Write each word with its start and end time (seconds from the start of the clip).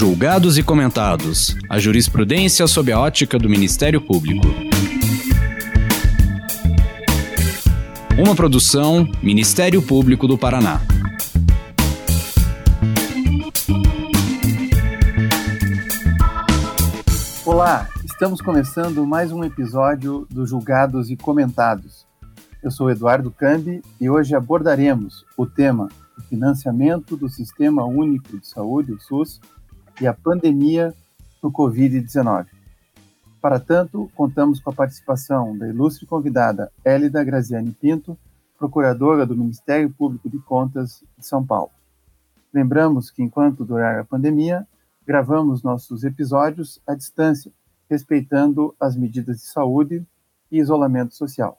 Julgados 0.00 0.56
e 0.56 0.62
comentados. 0.62 1.54
A 1.68 1.78
jurisprudência 1.78 2.66
sob 2.66 2.90
a 2.90 2.98
ótica 2.98 3.38
do 3.38 3.50
Ministério 3.50 4.00
Público. 4.00 4.46
Uma 8.18 8.34
produção 8.34 9.06
Ministério 9.22 9.82
Público 9.82 10.26
do 10.26 10.38
Paraná. 10.38 10.80
Olá, 17.44 17.86
estamos 18.02 18.40
começando 18.40 19.04
mais 19.06 19.30
um 19.30 19.44
episódio 19.44 20.26
do 20.30 20.46
Julgados 20.46 21.10
e 21.10 21.16
Comentados. 21.18 22.06
Eu 22.62 22.70
sou 22.70 22.90
Eduardo 22.90 23.30
Cambi 23.30 23.82
e 24.00 24.08
hoje 24.08 24.34
abordaremos 24.34 25.26
o 25.36 25.44
tema 25.44 25.90
financiamento 26.30 27.18
do 27.18 27.28
Sistema 27.28 27.84
Único 27.84 28.38
de 28.38 28.46
Saúde, 28.46 28.92
o 28.92 28.98
SUS, 28.98 29.38
e 30.00 30.06
a 30.06 30.14
pandemia 30.14 30.94
do 31.42 31.50
Covid-19. 31.50 32.46
Para 33.40 33.60
tanto, 33.60 34.10
contamos 34.14 34.60
com 34.60 34.70
a 34.70 34.74
participação 34.74 35.56
da 35.56 35.68
ilustre 35.68 36.06
convidada 36.06 36.70
Hélida 36.84 37.22
Graziani 37.22 37.72
Pinto, 37.72 38.16
procuradora 38.58 39.26
do 39.26 39.36
Ministério 39.36 39.90
Público 39.90 40.28
de 40.28 40.38
Contas 40.38 41.02
de 41.18 41.26
São 41.26 41.44
Paulo. 41.44 41.70
Lembramos 42.52 43.10
que, 43.10 43.22
enquanto 43.22 43.64
durar 43.64 43.98
a 43.98 44.04
pandemia, 44.04 44.66
gravamos 45.06 45.62
nossos 45.62 46.04
episódios 46.04 46.80
à 46.86 46.94
distância, 46.94 47.52
respeitando 47.88 48.74
as 48.78 48.96
medidas 48.96 49.38
de 49.38 49.46
saúde 49.46 50.06
e 50.50 50.58
isolamento 50.58 51.14
social. 51.14 51.58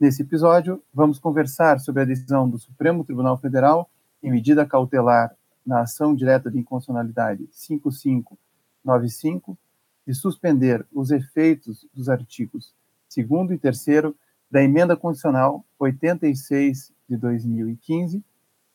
Nesse 0.00 0.22
episódio, 0.22 0.82
vamos 0.94 1.18
conversar 1.18 1.80
sobre 1.80 2.02
a 2.02 2.04
decisão 2.04 2.48
do 2.48 2.58
Supremo 2.58 3.04
Tribunal 3.04 3.36
Federal 3.38 3.90
em 4.22 4.30
medida 4.30 4.66
cautelar 4.66 5.34
na 5.68 5.82
ação 5.82 6.14
direta 6.14 6.50
de 6.50 6.58
inconstitucionalidade 6.58 7.46
5595 7.52 9.58
de 10.06 10.14
suspender 10.14 10.86
os 10.92 11.10
efeitos 11.10 11.84
dos 11.92 12.08
artigos 12.08 12.72
2 13.14 13.50
e 13.50 13.58
3 13.58 14.14
da 14.50 14.62
Emenda 14.62 14.96
Constitucional 14.96 15.62
86 15.78 16.90
de 17.08 17.16
2015, 17.16 18.24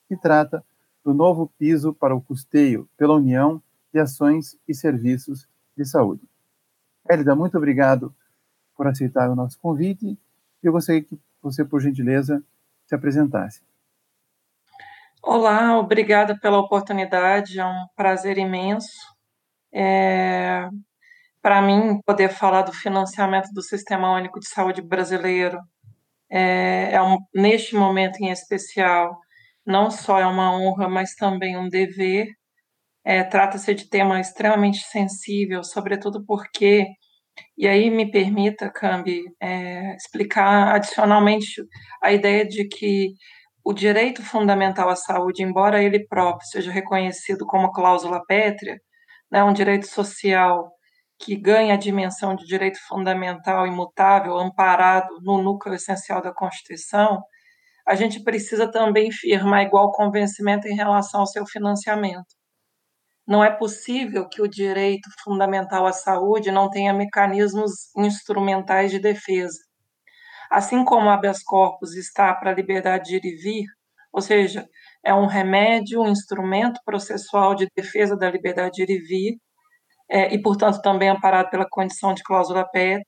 que 0.08 0.16
trata 0.16 0.64
do 1.02 1.12
novo 1.12 1.52
piso 1.58 1.92
para 1.92 2.14
o 2.14 2.22
custeio 2.22 2.88
pela 2.96 3.16
União 3.16 3.60
de 3.92 3.98
ações 3.98 4.56
e 4.68 4.74
serviços 4.74 5.48
de 5.76 5.84
saúde. 5.84 6.22
Hélida, 7.08 7.34
muito 7.34 7.58
obrigado 7.58 8.14
por 8.76 8.86
aceitar 8.86 9.28
o 9.28 9.34
nosso 9.34 9.58
convite 9.58 10.16
eu 10.66 10.72
gostaria 10.72 11.02
que 11.02 11.18
você, 11.42 11.64
por 11.64 11.80
gentileza, 11.80 12.42
se 12.86 12.94
apresentasse. 12.94 13.60
Olá, 15.26 15.78
obrigada 15.78 16.38
pela 16.38 16.58
oportunidade, 16.58 17.58
é 17.58 17.64
um 17.64 17.86
prazer 17.96 18.36
imenso. 18.36 18.92
É, 19.74 20.68
Para 21.42 21.62
mim, 21.62 22.00
poder 22.06 22.30
falar 22.30 22.62
do 22.62 22.72
financiamento 22.72 23.50
do 23.54 23.62
Sistema 23.62 24.12
Único 24.14 24.40
de 24.40 24.48
Saúde 24.48 24.82
brasileiro 24.82 25.58
é, 26.30 26.90
é 26.94 27.02
um, 27.02 27.18
neste 27.34 27.76
momento 27.76 28.18
em 28.22 28.30
especial, 28.30 29.18
não 29.66 29.90
só 29.90 30.18
é 30.20 30.26
uma 30.26 30.52
honra, 30.56 30.88
mas 30.88 31.14
também 31.16 31.56
um 31.56 31.68
dever. 31.68 32.28
É, 33.04 33.24
Trata-se 33.24 33.74
de 33.74 33.88
tema 33.90 34.20
extremamente 34.20 34.80
sensível, 34.80 35.64
sobretudo 35.64 36.24
porque 36.26 36.86
e 37.56 37.66
aí 37.68 37.90
me 37.90 38.10
permita, 38.10 38.70
Cambi, 38.70 39.22
é, 39.40 39.94
explicar 39.96 40.74
adicionalmente 40.74 41.62
a 42.02 42.12
ideia 42.12 42.46
de 42.46 42.66
que 42.68 43.14
o 43.64 43.72
direito 43.72 44.22
fundamental 44.22 44.88
à 44.90 44.96
saúde, 44.96 45.42
embora 45.42 45.82
ele 45.82 46.06
próprio 46.06 46.46
seja 46.46 46.70
reconhecido 46.70 47.46
como 47.46 47.72
cláusula 47.72 48.22
pétrea, 48.26 48.78
né, 49.30 49.42
um 49.42 49.52
direito 49.52 49.86
social 49.86 50.70
que 51.18 51.36
ganha 51.36 51.74
a 51.74 51.78
dimensão 51.78 52.36
de 52.36 52.44
direito 52.46 52.78
fundamental 52.88 53.66
imutável, 53.66 54.38
amparado 54.38 55.08
no 55.22 55.42
núcleo 55.42 55.74
essencial 55.74 56.20
da 56.22 56.32
Constituição, 56.34 57.22
a 57.86 57.94
gente 57.94 58.22
precisa 58.22 58.70
também 58.70 59.10
firmar 59.12 59.62
igual 59.62 59.92
convencimento 59.92 60.68
em 60.68 60.74
relação 60.74 61.20
ao 61.20 61.26
seu 61.26 61.46
financiamento. 61.46 62.26
Não 63.26 63.42
é 63.42 63.50
possível 63.50 64.28
que 64.28 64.42
o 64.42 64.48
direito 64.48 65.08
fundamental 65.22 65.86
à 65.86 65.92
saúde 65.92 66.50
não 66.50 66.68
tenha 66.68 66.92
mecanismos 66.92 67.72
instrumentais 67.96 68.90
de 68.90 68.98
defesa. 68.98 69.58
Assim 70.54 70.84
como 70.84 71.06
o 71.06 71.10
habeas 71.10 71.42
corpus 71.42 71.96
está 71.96 72.32
para 72.32 72.52
a 72.52 72.54
liberdade 72.54 73.10
de 73.10 73.16
ir 73.16 73.24
e 73.24 73.34
vir, 73.34 73.66
ou 74.12 74.20
seja, 74.20 74.64
é 75.04 75.12
um 75.12 75.26
remédio, 75.26 76.00
um 76.00 76.08
instrumento 76.08 76.80
processual 76.84 77.56
de 77.56 77.66
defesa 77.76 78.16
da 78.16 78.30
liberdade 78.30 78.74
de 78.76 78.82
ir 78.84 78.90
e 78.96 79.00
vir, 79.00 79.38
é, 80.08 80.32
e, 80.32 80.40
portanto, 80.40 80.80
também 80.80 81.08
amparado 81.08 81.50
pela 81.50 81.66
condição 81.68 82.14
de 82.14 82.22
cláusula 82.22 82.64
PET. 82.70 83.04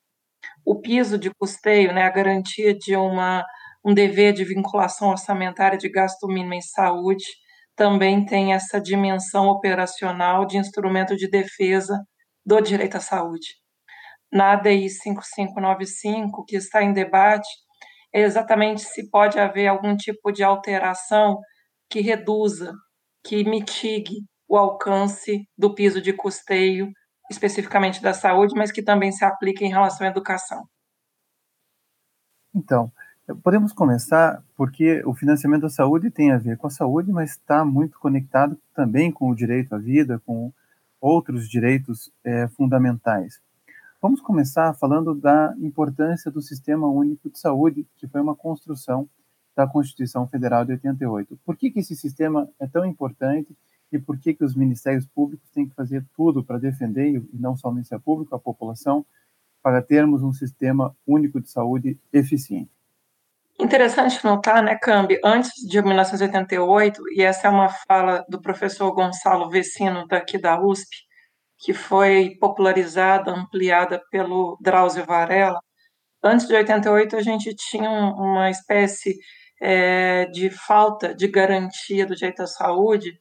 O 0.64 0.80
piso 0.80 1.16
de 1.16 1.30
custeio, 1.38 1.92
né, 1.94 2.02
a 2.02 2.10
garantia 2.10 2.74
de 2.76 2.96
uma, 2.96 3.44
um 3.84 3.94
dever 3.94 4.32
de 4.32 4.44
vinculação 4.44 5.10
orçamentária 5.10 5.78
de 5.78 5.88
gasto 5.88 6.26
mínimo 6.26 6.54
em 6.54 6.62
saúde, 6.62 7.26
também 7.76 8.26
tem 8.26 8.54
essa 8.54 8.80
dimensão 8.80 9.46
operacional 9.46 10.46
de 10.46 10.58
instrumento 10.58 11.14
de 11.14 11.30
defesa 11.30 11.96
do 12.44 12.60
direito 12.60 12.96
à 12.96 13.00
saúde. 13.00 13.66
Na 14.32 14.53
ADI 14.53 14.88
5595, 14.91 16.44
que 16.44 16.56
está 16.56 16.82
em 16.82 16.92
debate, 16.92 17.48
é 18.12 18.22
exatamente 18.22 18.82
se 18.82 19.09
pode 19.10 19.38
haver 19.38 19.69
algum 19.69 19.97
tipo 19.97 20.32
de 20.32 20.42
alteração 20.42 21.38
que 21.88 22.00
reduza, 22.00 22.72
que 23.25 23.44
mitigue 23.44 24.16
o 24.48 24.56
alcance 24.56 25.48
do 25.56 25.75
piso 25.75 26.00
de 26.00 26.12
custeio, 26.12 26.91
especificamente 27.31 28.03
da 28.03 28.14
saúde, 28.14 28.54
mas 28.56 28.72
que 28.72 28.82
também 28.82 29.12
se 29.12 29.25
aplique 29.25 29.64
em 29.64 29.70
relação 29.70 30.06
à 30.06 30.10
educação. 30.10 30.64
Então, 32.54 32.91
Podemos 33.43 33.72
começar 33.72 34.41
porque 34.56 35.03
o 35.04 35.12
financiamento 35.12 35.62
da 35.62 35.69
saúde 35.69 36.10
tem 36.10 36.31
a 36.31 36.38
ver 36.38 36.56
com 36.56 36.69
a 36.69 36.70
saúde, 36.70 37.10
mas 37.10 37.31
está 37.31 37.64
muito 37.64 37.98
conectado 37.98 38.56
também 38.72 39.10
com 39.10 39.28
o 39.28 39.34
direito 39.34 39.75
à 39.75 39.78
vida, 39.78 40.22
com 40.25 40.53
outros 41.00 41.48
direitos 41.48 42.12
é, 42.22 42.47
fundamentais. 42.47 43.41
Vamos 44.06 44.21
começar 44.21 44.72
falando 44.75 45.17
da 45.17 45.53
importância 45.59 46.31
do 46.31 46.41
Sistema 46.41 46.87
Único 46.87 47.28
de 47.28 47.41
Saúde, 47.41 47.84
que 47.97 48.06
foi 48.06 48.21
uma 48.21 48.37
construção 48.37 49.09
da 49.53 49.67
Constituição 49.67 50.28
Federal 50.28 50.65
de 50.65 50.71
88. 50.71 51.37
Por 51.44 51.56
que, 51.56 51.72
que 51.72 51.81
esse 51.81 51.97
sistema 51.97 52.49
é 52.61 52.69
tão 52.69 52.84
importante 52.84 53.53
e 53.91 53.99
por 53.99 54.17
que, 54.17 54.33
que 54.33 54.44
os 54.44 54.55
ministérios 54.55 55.09
públicos 55.09 55.50
têm 55.50 55.69
que 55.69 55.75
fazer 55.75 56.05
tudo 56.17 56.44
para 56.44 56.56
defender, 56.56 57.17
e 57.17 57.28
não 57.33 57.56
só 57.56 57.69
o 57.69 57.72
Ministério 57.72 58.00
Público, 58.00 58.33
a 58.33 58.39
população, 58.39 59.05
para 59.61 59.83
termos 59.83 60.23
um 60.23 60.33
sistema 60.33 60.97
único 61.05 61.41
de 61.41 61.50
saúde 61.50 61.99
eficiente? 62.12 62.71
Interessante 63.59 64.25
notar, 64.25 64.62
né, 64.62 64.77
Cambi, 64.77 65.19
antes 65.25 65.50
de 65.69 65.83
1988, 65.83 67.03
e 67.11 67.23
essa 67.23 67.49
é 67.49 67.50
uma 67.50 67.71
fala 67.88 68.25
do 68.28 68.41
professor 68.41 68.93
Gonçalo 68.93 69.50
Vecino, 69.50 70.06
daqui 70.06 70.38
da 70.38 70.62
USP, 70.62 71.06
que 71.59 71.72
foi 71.72 72.37
popularizada, 72.41 73.31
ampliada 73.31 74.00
pelo 74.11 74.59
Drauzio 74.61 75.05
Varela, 75.05 75.61
antes 76.22 76.47
de 76.47 76.55
88 76.55 77.17
a 77.17 77.22
gente 77.22 77.55
tinha 77.55 77.91
uma 77.91 78.50
espécie 78.50 79.17
é, 79.61 80.27
de 80.27 80.50
falta 80.50 81.15
de 81.15 81.28
garantia 81.28 82.06
do 82.06 82.15
direito 82.15 82.43
à 82.43 82.47
saúde, 82.47 83.12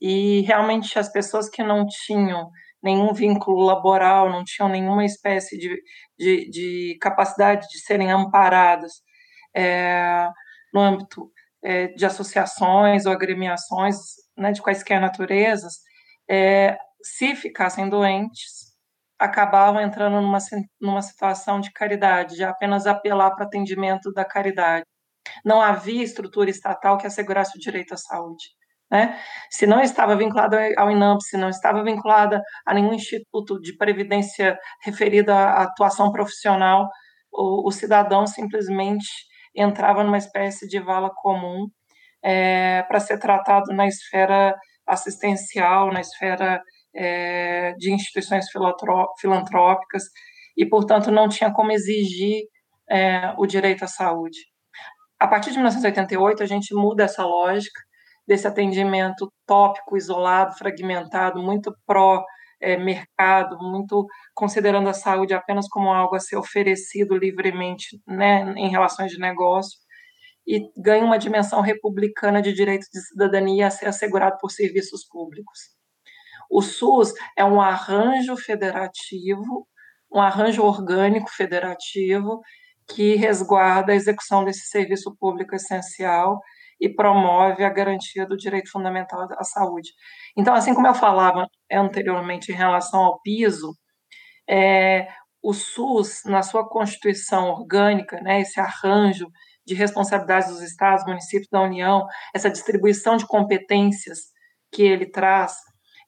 e 0.00 0.40
realmente 0.42 0.98
as 0.98 1.10
pessoas 1.10 1.48
que 1.48 1.62
não 1.62 1.86
tinham 1.86 2.50
nenhum 2.82 3.12
vínculo 3.12 3.64
laboral, 3.64 4.28
não 4.30 4.42
tinham 4.42 4.68
nenhuma 4.68 5.04
espécie 5.04 5.56
de, 5.56 5.80
de, 6.18 6.50
de 6.50 6.98
capacidade 7.00 7.68
de 7.68 7.78
serem 7.78 8.10
amparadas 8.10 8.94
é, 9.54 10.28
no 10.74 10.80
âmbito 10.80 11.30
é, 11.62 11.88
de 11.88 12.04
associações 12.04 13.06
ou 13.06 13.12
agremiações 13.12 13.96
né, 14.36 14.50
de 14.50 14.60
quaisquer 14.60 15.00
naturezas, 15.00 15.74
é, 16.28 16.76
se 17.02 17.34
ficassem 17.34 17.88
doentes, 17.88 18.72
acabavam 19.18 19.80
entrando 19.80 20.20
numa, 20.20 20.38
numa 20.80 21.02
situação 21.02 21.60
de 21.60 21.72
caridade, 21.72 22.36
de 22.36 22.44
apenas 22.44 22.86
apelar 22.86 23.30
para 23.32 23.44
atendimento 23.44 24.12
da 24.12 24.24
caridade. 24.24 24.84
Não 25.44 25.60
havia 25.60 26.02
estrutura 26.02 26.50
estatal 26.50 26.98
que 26.98 27.06
assegurasse 27.06 27.56
o 27.56 27.60
direito 27.60 27.94
à 27.94 27.96
saúde. 27.96 28.44
Né? 28.90 29.18
Se 29.50 29.66
não 29.66 29.80
estava 29.80 30.16
vinculada 30.16 30.58
ao 30.76 30.90
INAMP, 30.90 31.22
se 31.22 31.36
não 31.36 31.48
estava 31.48 31.82
vinculada 31.82 32.42
a 32.66 32.74
nenhum 32.74 32.92
instituto 32.92 33.60
de 33.60 33.76
previdência 33.76 34.58
referida 34.84 35.34
à 35.34 35.62
atuação 35.62 36.12
profissional, 36.12 36.88
o, 37.32 37.68
o 37.68 37.72
cidadão 37.72 38.26
simplesmente 38.26 39.06
entrava 39.54 40.04
numa 40.04 40.18
espécie 40.18 40.68
de 40.68 40.78
vala 40.78 41.10
comum 41.14 41.66
é, 42.22 42.82
para 42.82 43.00
ser 43.00 43.18
tratado 43.18 43.72
na 43.72 43.86
esfera 43.86 44.54
assistencial, 44.86 45.92
na 45.92 46.00
esfera 46.00 46.60
é, 46.94 47.72
de 47.78 47.92
instituições 47.92 48.46
filantrópicas, 49.20 50.04
e, 50.56 50.66
portanto, 50.66 51.10
não 51.10 51.28
tinha 51.28 51.52
como 51.52 51.72
exigir 51.72 52.42
é, 52.90 53.34
o 53.38 53.46
direito 53.46 53.84
à 53.84 53.88
saúde. 53.88 54.38
A 55.18 55.26
partir 55.26 55.50
de 55.50 55.56
1988, 55.56 56.42
a 56.42 56.46
gente 56.46 56.74
muda 56.74 57.04
essa 57.04 57.24
lógica 57.24 57.80
desse 58.26 58.46
atendimento 58.46 59.32
tópico, 59.46 59.96
isolado, 59.96 60.56
fragmentado, 60.56 61.42
muito 61.42 61.74
pró 61.86 62.24
é, 62.60 62.76
mercado, 62.76 63.58
muito 63.58 64.06
considerando 64.34 64.88
a 64.88 64.94
saúde 64.94 65.34
apenas 65.34 65.68
como 65.68 65.92
algo 65.92 66.14
a 66.14 66.20
ser 66.20 66.36
oferecido 66.36 67.16
livremente 67.16 68.00
né, 68.06 68.52
em 68.56 68.68
relações 68.68 69.10
de 69.10 69.18
negócio, 69.18 69.78
e 70.46 70.60
ganha 70.76 71.04
uma 71.04 71.18
dimensão 71.18 71.60
republicana 71.60 72.42
de 72.42 72.52
direito 72.52 72.86
de 72.92 73.00
cidadania 73.00 73.66
a 73.66 73.70
ser 73.70 73.86
assegurado 73.86 74.36
por 74.40 74.50
serviços 74.50 75.06
públicos. 75.08 75.58
O 76.52 76.60
SUS 76.60 77.14
é 77.34 77.42
um 77.42 77.62
arranjo 77.62 78.36
federativo, 78.36 79.66
um 80.12 80.20
arranjo 80.20 80.62
orgânico 80.62 81.30
federativo 81.30 82.42
que 82.86 83.14
resguarda 83.14 83.92
a 83.92 83.94
execução 83.94 84.44
desse 84.44 84.66
serviço 84.66 85.16
público 85.18 85.54
essencial 85.54 86.38
e 86.78 86.90
promove 86.90 87.64
a 87.64 87.70
garantia 87.70 88.26
do 88.26 88.36
direito 88.36 88.70
fundamental 88.70 89.26
à 89.38 89.44
saúde. 89.44 89.92
Então, 90.36 90.52
assim 90.52 90.74
como 90.74 90.86
eu 90.86 90.94
falava 90.94 91.46
anteriormente 91.72 92.52
em 92.52 92.54
relação 92.54 93.00
ao 93.00 93.22
piso, 93.22 93.74
é, 94.46 95.08
o 95.42 95.54
SUS, 95.54 96.20
na 96.26 96.42
sua 96.42 96.68
constituição 96.68 97.48
orgânica, 97.48 98.20
né, 98.20 98.42
esse 98.42 98.60
arranjo 98.60 99.26
de 99.64 99.74
responsabilidades 99.74 100.50
dos 100.50 100.60
estados, 100.60 101.06
municípios 101.06 101.48
da 101.50 101.62
União, 101.62 102.06
essa 102.34 102.50
distribuição 102.50 103.16
de 103.16 103.26
competências 103.26 104.18
que 104.70 104.82
ele 104.82 105.06
traz, 105.06 105.54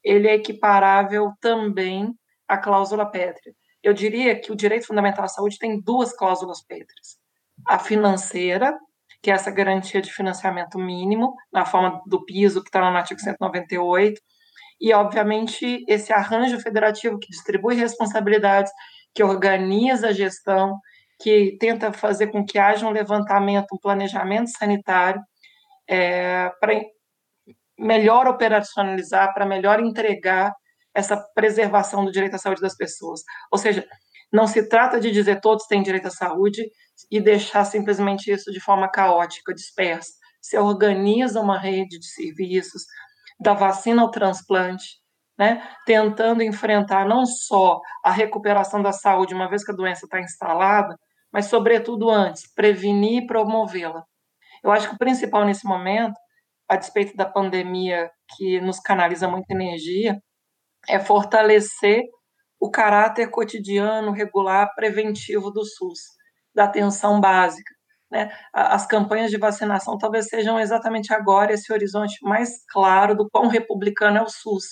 ele 0.05 0.29
é 0.29 0.35
equiparável 0.35 1.33
também 1.41 2.15
à 2.47 2.59
cláusula 2.59 3.11
pétrea. 3.11 3.55
Eu 3.83 3.93
diria 3.93 4.39
que 4.39 4.53
o 4.53 4.57
direito 4.57 4.87
fundamental 4.87 5.25
à 5.25 5.29
saúde 5.29 5.59
tem 5.59 5.81
duas 5.81 6.15
cláusulas 6.15 6.63
pétreas: 6.63 7.19
a 7.67 7.79
financeira, 7.79 8.77
que 9.23 9.31
é 9.31 9.35
essa 9.35 9.51
garantia 9.51 10.03
de 10.03 10.13
financiamento 10.13 10.79
mínimo, 10.79 11.35
na 11.53 11.65
forma 11.65 12.03
do 12.07 12.25
piso, 12.25 12.63
que 12.63 12.69
está 12.69 12.81
no 12.81 12.97
artigo 12.97 13.21
198, 13.21 14.21
e, 14.81 14.93
obviamente, 14.93 15.85
esse 15.89 16.13
arranjo 16.13 16.61
federativo 16.61 17.19
que 17.19 17.29
distribui 17.29 17.75
responsabilidades, 17.75 18.71
que 19.15 19.23
organiza 19.23 20.09
a 20.09 20.13
gestão, 20.13 20.79
que 21.21 21.57
tenta 21.59 21.93
fazer 21.93 22.27
com 22.27 22.45
que 22.45 22.59
haja 22.59 22.87
um 22.87 22.91
levantamento, 22.91 23.73
um 23.73 23.79
planejamento 23.79 24.51
sanitário, 24.51 25.23
é, 25.89 26.51
para 26.61 26.75
melhor 27.79 28.27
operacionalizar, 28.27 29.33
para 29.35 29.47
melhor 29.47 29.81
entregar 29.81 30.53
essa 30.95 31.17
preservação 31.35 32.05
do 32.05 32.13
direito 32.13 32.37
à 32.37 32.39
saúde 32.39 32.61
das 32.61 32.77
pessoas. 32.77 33.21
Ou 33.51 33.59
seja, 33.59 33.87
não 34.33 34.47
se 34.47 34.69
trata 34.69 35.01
de 35.01 35.11
dizer 35.11 35.41
todos 35.41 35.67
têm 35.67 35.83
direito 35.83 36.07
à 36.07 36.11
saúde 36.11 36.63
e 37.11 37.21
deixar 37.21 37.65
simplesmente 37.65 38.31
isso 38.31 38.51
de 38.51 38.61
forma 38.61 38.89
caótica, 38.89 39.55
dispersa. 39.55 40.13
Se 40.41 40.59
organiza 40.59 41.41
uma 41.41 41.59
rede 41.59 41.99
de 41.99 42.07
serviços, 42.07 42.83
da 43.41 43.55
vacina 43.55 44.03
ao 44.03 44.11
transplante, 44.11 44.85
né, 45.39 45.69
tentando 45.85 46.43
enfrentar 46.43 47.07
não 47.07 47.27
só 47.27 47.81
a 48.05 48.11
recuperação 48.11 48.81
da 48.81 48.93
saúde, 48.93 49.35
uma 49.35 49.49
vez 49.49 49.65
que 49.65 49.73
a 49.73 49.75
doença 49.75 50.07
está 50.07 50.21
instalada, 50.21 50.97
mas, 51.33 51.47
sobretudo, 51.47 52.09
antes, 52.11 52.45
prevenir 52.55 53.25
e 53.25 53.27
promovê-la. 53.27 54.05
Eu 54.63 54.71
acho 54.71 54.89
que 54.89 54.95
o 54.95 54.99
principal 54.99 55.45
nesse 55.45 55.67
momento, 55.67 56.15
a 56.69 56.77
despeito 56.77 57.17
da 57.17 57.27
pandemia 57.27 58.11
que 58.37 58.61
nos 58.61 58.81
canaliza 58.81 59.29
muita 59.29 59.53
energia, 59.53 60.19
é 60.89 60.99
fortalecer 60.99 62.03
o 62.61 62.71
caráter 62.71 63.31
cotidiano, 63.31 64.13
regular, 64.13 64.71
preventivo 64.75 65.51
do 65.51 65.65
SUS, 65.65 66.01
da 66.55 66.65
atenção 66.65 67.21
básica. 67.21 67.75
Né? 68.11 68.31
As 68.53 68.87
campanhas 68.87 69.31
de 69.31 69.39
vacinação 69.39 69.99
talvez 69.99 70.29
sejam 70.29 70.59
exatamente 70.59 71.13
agora 71.13 71.53
esse 71.53 71.73
horizonte 71.73 72.17
mais 72.23 72.65
claro 72.71 73.15
do 73.17 73.29
quão 73.29 73.49
republicano 73.49 74.19
é 74.19 74.23
o 74.23 74.29
SUS. 74.29 74.65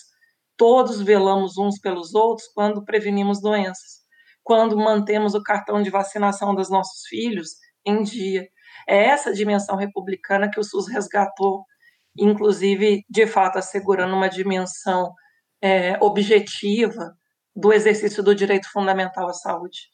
Todos 0.56 1.03
velamos 1.03 1.59
uns 1.59 1.81
pelos 1.81 2.15
outros 2.15 2.47
quando 2.55 2.85
prevenimos 2.85 3.41
doenças, 3.41 4.00
quando 4.43 4.77
mantemos 4.77 5.35
o 5.35 5.43
cartão 5.43 5.83
de 5.83 5.91
vacinação 5.91 6.55
dos 6.55 6.71
nossos 6.71 7.06
filhos 7.09 7.50
em 7.85 8.03
dia. 8.03 8.47
É 8.89 9.06
essa 9.06 9.33
dimensão 9.33 9.77
republicana 9.77 10.50
que 10.50 10.61
o 10.61 10.65
SUS 10.65 10.89
resgatou, 10.89 11.65
inclusive, 12.17 13.05
de 13.09 13.26
fato, 13.26 13.59
assegurando 13.59 14.14
uma 14.14 14.29
dimensão 14.29 15.12
é, 15.61 15.97
objetiva 16.00 17.17
do 17.55 17.73
exercício 17.73 18.23
do 18.23 18.35
direito 18.35 18.70
fundamental 18.70 19.29
à 19.29 19.32
saúde. 19.32 19.91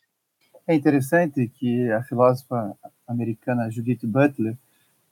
É 0.66 0.74
interessante 0.74 1.50
que 1.58 1.90
a 1.92 2.02
filósofa 2.02 2.76
americana 3.06 3.70
Judith 3.70 4.00
Butler, 4.02 4.54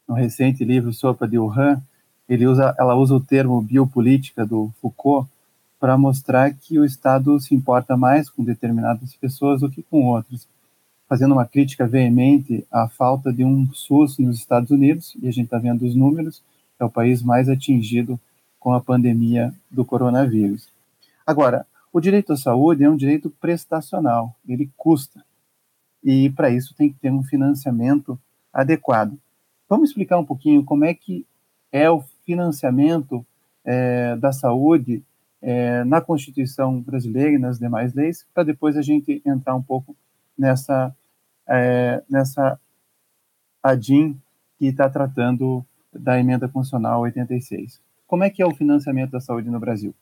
no 0.06 0.14
recente 0.14 0.64
livro 0.64 0.92
Sopa 0.92 1.26
de 1.26 1.38
Wuhan, 1.38 1.82
usa, 2.28 2.74
ela 2.78 2.94
usa 2.94 3.14
o 3.14 3.20
termo 3.20 3.60
biopolítica 3.62 4.44
do 4.44 4.72
Foucault 4.80 5.28
para 5.78 5.96
mostrar 5.96 6.52
que 6.52 6.78
o 6.78 6.84
Estado 6.84 7.38
se 7.40 7.54
importa 7.54 7.96
mais 7.96 8.28
com 8.28 8.44
determinadas 8.44 9.14
pessoas 9.14 9.60
do 9.60 9.70
que 9.70 9.82
com 9.82 10.06
outras, 10.06 10.46
fazendo 11.08 11.32
uma 11.32 11.46
crítica 11.46 11.86
veemente 11.86 12.66
à 12.70 12.88
falta 12.88 13.32
de 13.32 13.44
um 13.44 13.72
SUS 13.72 14.18
nos 14.18 14.38
Estados 14.38 14.70
Unidos, 14.70 15.16
e 15.22 15.28
a 15.28 15.30
gente 15.30 15.44
está 15.44 15.58
vendo 15.58 15.84
os 15.86 15.94
números, 15.94 16.42
é 16.78 16.84
o 16.84 16.90
país 16.90 17.22
mais 17.22 17.48
atingido 17.48 18.18
com 18.58 18.72
a 18.72 18.80
pandemia 18.80 19.54
do 19.70 19.84
coronavírus. 19.84 20.68
Agora, 21.26 21.66
o 21.92 22.00
direito 22.00 22.32
à 22.32 22.36
saúde 22.36 22.84
é 22.84 22.90
um 22.90 22.96
direito 22.96 23.30
prestacional, 23.30 24.34
ele 24.46 24.70
custa. 24.76 25.24
E 26.02 26.30
para 26.30 26.50
isso 26.50 26.74
tem 26.74 26.90
que 26.90 26.98
ter 26.98 27.10
um 27.10 27.22
financiamento 27.22 28.18
adequado. 28.52 29.18
Vamos 29.68 29.90
explicar 29.90 30.18
um 30.18 30.24
pouquinho 30.24 30.64
como 30.64 30.84
é 30.84 30.94
que 30.94 31.26
é 31.72 31.90
o 31.90 32.02
financiamento 32.24 33.26
é, 33.64 34.16
da 34.16 34.32
saúde 34.32 35.02
é, 35.42 35.84
na 35.84 36.00
Constituição 36.00 36.80
brasileira 36.80 37.32
e 37.32 37.38
nas 37.38 37.58
demais 37.58 37.94
leis, 37.94 38.26
para 38.32 38.44
depois 38.44 38.76
a 38.76 38.82
gente 38.82 39.22
entrar 39.24 39.54
um 39.54 39.62
pouco 39.62 39.96
nessa, 40.36 40.94
é, 41.48 42.02
nessa 42.08 42.58
ADIM 43.62 44.18
que 44.58 44.66
está 44.66 44.88
tratando 44.88 45.64
da 45.98 46.18
emenda 46.18 46.48
constitucional 46.48 47.00
86. 47.02 47.80
Como 48.06 48.24
é 48.24 48.30
que 48.30 48.42
é 48.42 48.46
o 48.46 48.54
financiamento 48.54 49.10
da 49.10 49.20
saúde 49.20 49.50
no 49.50 49.58
Brasil? 49.58 49.94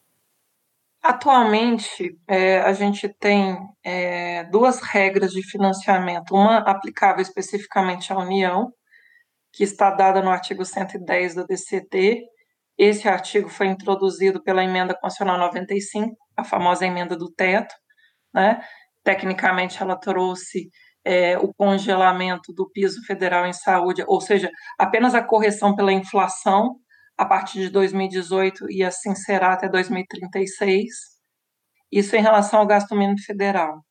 Atualmente, 1.02 2.18
é, 2.26 2.60
a 2.60 2.72
gente 2.72 3.08
tem 3.08 3.58
é, 3.84 4.44
duas 4.44 4.80
regras 4.80 5.32
de 5.32 5.42
financiamento, 5.42 6.34
uma 6.34 6.58
aplicável 6.58 7.20
especificamente 7.20 8.10
à 8.10 8.16
União, 8.16 8.72
que 9.52 9.64
está 9.64 9.90
dada 9.90 10.22
no 10.22 10.30
artigo 10.30 10.64
110 10.64 11.34
do 11.34 11.46
DCT. 11.46 12.22
Esse 12.78 13.06
artigo 13.06 13.50
foi 13.50 13.66
introduzido 13.66 14.42
pela 14.42 14.64
emenda 14.64 14.94
constitucional 14.94 15.38
95, 15.38 16.16
a 16.36 16.42
famosa 16.42 16.86
emenda 16.86 17.14
do 17.16 17.30
teto. 17.30 17.74
Né? 18.32 18.62
Tecnicamente, 19.02 19.82
ela 19.82 19.96
trouxe 19.96 20.70
é, 21.04 21.36
o 21.38 21.52
congelamento 21.52 22.52
do 22.52 22.68
piso 22.70 23.04
federal 23.04 23.46
em 23.46 23.52
saúde, 23.52 24.02
ou 24.06 24.20
seja, 24.20 24.50
apenas 24.78 25.14
a 25.14 25.22
correção 25.22 25.76
pela 25.76 25.92
inflação 25.92 26.76
a 27.16 27.24
partir 27.24 27.60
de 27.60 27.70
2018 27.70 28.70
e 28.70 28.82
assim 28.82 29.14
será 29.14 29.52
até 29.52 29.68
2036. 29.68 30.88
Isso 31.92 32.16
em 32.16 32.22
relação 32.22 32.60
ao 32.60 32.66
gasto 32.66 32.96
mínimo 32.96 33.20
federal. 33.20 33.84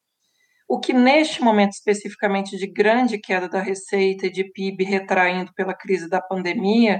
O 0.67 0.79
que 0.79 0.91
neste 0.91 1.41
momento 1.41 1.74
especificamente 1.74 2.58
de 2.58 2.67
grande 2.67 3.20
queda 3.20 3.48
da 3.48 3.62
receita 3.62 4.25
e 4.27 4.32
de 4.32 4.51
PIB 4.51 4.84
retraindo 4.84 5.53
pela 5.53 5.74
crise 5.74 6.10
da 6.10 6.22
pandemia, 6.22 7.00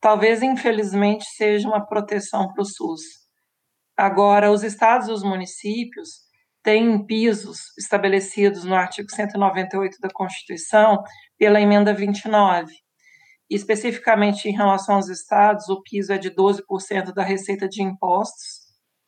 talvez 0.00 0.42
infelizmente 0.42 1.24
seja 1.36 1.68
uma 1.68 1.86
proteção 1.86 2.52
para 2.52 2.62
o 2.62 2.64
SUS. 2.64 3.02
Agora, 3.96 4.50
os 4.50 4.64
estados 4.64 5.08
e 5.08 5.12
os 5.12 5.22
municípios 5.22 6.29
têm 6.62 7.04
pisos 7.06 7.58
estabelecidos 7.78 8.64
no 8.64 8.74
artigo 8.74 9.10
198 9.10 9.96
da 10.00 10.08
Constituição 10.12 11.02
pela 11.38 11.60
emenda 11.60 11.94
29 11.94 12.72
especificamente 13.50 14.48
em 14.48 14.52
relação 14.52 14.94
aos 14.94 15.08
estados, 15.08 15.68
o 15.68 15.82
piso 15.82 16.12
é 16.12 16.18
de 16.18 16.30
12% 16.30 17.12
da 17.12 17.24
receita 17.24 17.68
de 17.68 17.82
impostos 17.82 18.60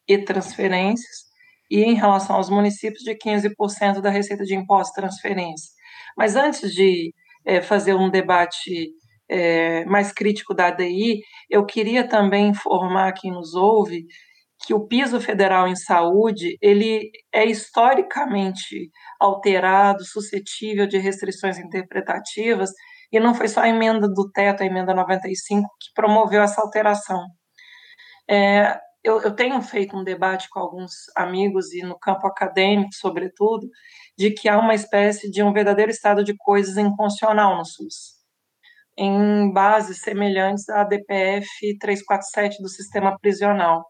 e 0.08 0.18
transferências, 0.18 1.30
e 1.70 1.82
em 1.82 1.94
relação 1.94 2.36
aos 2.36 2.50
municípios, 2.50 3.04
de 3.04 3.14
15% 3.14 4.00
da 4.00 4.10
receita 4.10 4.44
de 4.44 4.54
impostos 4.54 4.90
e 4.90 5.00
transferências. 5.00 5.70
Mas 6.18 6.34
antes 6.34 6.74
de 6.74 7.14
é, 7.46 7.62
fazer 7.62 7.94
um 7.94 8.10
debate 8.10 8.90
é, 9.28 9.84
mais 9.84 10.12
crítico 10.12 10.52
da 10.52 10.66
ADI, 10.66 11.20
eu 11.48 11.64
queria 11.64 12.06
também 12.06 12.48
informar 12.48 13.12
quem 13.12 13.30
nos 13.30 13.54
ouve 13.54 14.04
que 14.64 14.74
o 14.74 14.86
piso 14.86 15.20
federal 15.20 15.66
em 15.66 15.76
saúde 15.76 16.56
ele 16.60 17.10
é 17.32 17.44
historicamente 17.44 18.90
alterado, 19.20 20.04
suscetível 20.04 20.86
de 20.86 20.98
restrições 20.98 21.58
interpretativas 21.58 22.70
e 23.12 23.20
não 23.20 23.34
foi 23.34 23.48
só 23.48 23.60
a 23.60 23.68
emenda 23.68 24.08
do 24.08 24.30
teto, 24.30 24.62
a 24.62 24.66
emenda 24.66 24.94
95, 24.94 25.68
que 25.80 25.92
promoveu 25.94 26.42
essa 26.42 26.62
alteração. 26.62 27.26
É, 28.28 28.78
eu, 29.04 29.20
eu, 29.20 29.34
tenho 29.34 29.60
feito 29.60 29.96
um 29.96 30.04
debate 30.04 30.48
com 30.48 30.60
alguns 30.60 30.92
amigos 31.16 31.72
e 31.72 31.82
no 31.82 31.98
campo 31.98 32.26
acadêmico, 32.26 32.94
sobretudo, 32.94 33.68
de 34.16 34.30
que 34.30 34.48
há 34.48 34.58
uma 34.58 34.74
espécie 34.74 35.30
de 35.30 35.42
um 35.42 35.52
verdadeiro 35.52 35.90
estado 35.90 36.24
de 36.24 36.34
coisas 36.36 36.76
inconstitucional 36.78 37.58
no 37.58 37.64
SUS. 37.64 38.22
em 38.96 39.52
bases 39.52 40.02
semelhantes 40.02 40.68
à 40.68 40.84
DPF 40.84 41.46
347 41.78 42.62
do 42.62 42.68
sistema 42.68 43.18
prisional, 43.20 43.84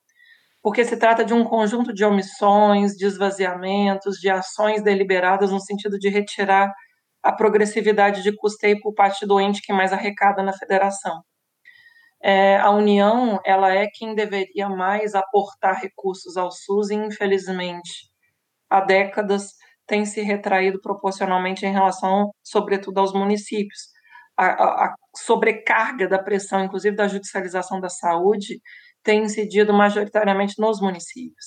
porque 0.62 0.84
se 0.84 0.96
trata 0.96 1.24
de 1.24 1.34
um 1.34 1.44
conjunto 1.44 1.92
de 1.92 2.04
omissões, 2.04 2.92
de 2.92 3.04
esvaziamentos, 3.04 4.16
de 4.18 4.30
ações 4.30 4.82
deliberadas 4.82 5.50
no 5.50 5.60
sentido 5.60 5.98
de 5.98 6.08
retirar 6.08 6.72
a 7.22 7.32
progressividade 7.32 8.22
de 8.22 8.34
custeio 8.36 8.80
por 8.80 8.94
parte 8.94 9.26
do 9.26 9.40
ente 9.40 9.62
que 9.62 9.72
mais 9.72 9.92
arrecada 9.92 10.42
na 10.42 10.52
federação. 10.52 11.22
É, 12.22 12.56
a 12.58 12.70
União, 12.70 13.40
ela 13.44 13.74
é 13.74 13.88
quem 13.92 14.14
deveria 14.14 14.68
mais 14.68 15.14
aportar 15.14 15.80
recursos 15.80 16.36
ao 16.36 16.52
SUS 16.52 16.90
e, 16.90 16.94
infelizmente, 16.94 18.08
há 18.70 18.80
décadas 18.80 19.54
tem 19.86 20.06
se 20.06 20.22
retraído 20.22 20.80
proporcionalmente 20.80 21.66
em 21.66 21.72
relação, 21.72 22.30
sobretudo, 22.42 22.98
aos 22.98 23.12
municípios. 23.12 23.90
A, 24.36 24.46
a, 24.46 24.84
a 24.86 24.94
sobrecarga 25.14 26.08
da 26.08 26.22
pressão, 26.22 26.64
inclusive 26.64 26.96
da 26.96 27.08
judicialização 27.08 27.80
da 27.80 27.88
saúde, 27.88 28.60
tem 29.02 29.24
incidido 29.24 29.72
majoritariamente 29.72 30.54
nos 30.58 30.80
municípios. 30.80 31.46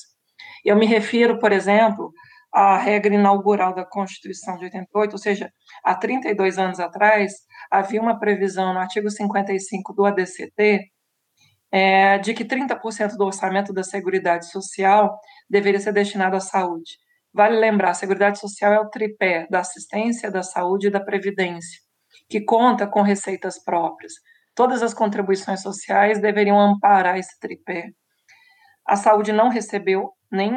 Eu 0.64 0.76
me 0.76 0.86
refiro, 0.86 1.40
por 1.40 1.52
exemplo, 1.52 2.12
à 2.54 2.78
regra 2.78 3.14
inaugural 3.14 3.74
da 3.76 3.86
Constituição 3.86 4.58
de 4.58 4.66
88, 4.66 5.12
ou 5.12 5.18
seja, 5.18 5.52
há 5.84 5.94
32 5.94 6.58
anos 6.58 6.80
atrás, 6.80 7.34
havia 7.70 8.02
uma 8.02 8.18
previsão 8.18 8.74
no 8.74 8.80
artigo 8.80 9.10
55 9.10 9.94
do 9.94 10.06
ADCT 10.06 10.92
é, 11.72 12.18
de 12.20 12.34
que 12.34 12.46
30% 12.46 13.18
do 13.18 13.26
orçamento 13.26 13.74
da 13.74 13.84
Seguridade 13.84 14.50
Social 14.50 15.20
deveria 15.50 15.80
ser 15.80 15.92
destinado 15.92 16.38
à 16.38 16.40
saúde. 16.40 16.98
Vale 17.34 17.58
lembrar, 17.60 17.90
a 17.90 17.94
Seguridade 17.94 18.40
Social 18.40 18.72
é 18.72 18.80
o 18.80 18.90
tripé 18.90 19.46
da 19.50 19.60
assistência, 19.60 20.32
da 20.32 20.42
saúde 20.42 20.88
e 20.88 20.90
da 20.90 21.02
previdência, 21.02 21.82
que 22.30 22.40
conta 22.40 22.88
com 22.88 23.02
receitas 23.02 23.62
próprias. 23.62 24.14
Todas 24.56 24.82
as 24.82 24.94
contribuições 24.94 25.62
sociais 25.62 26.20
deveriam 26.20 26.60
amparar 26.60 27.18
esse 27.18 27.38
tripé. 27.40 27.90
A 28.88 28.96
saúde 28.96 29.34
não 29.34 29.50
recebeu, 29.50 30.12
nem, 30.32 30.52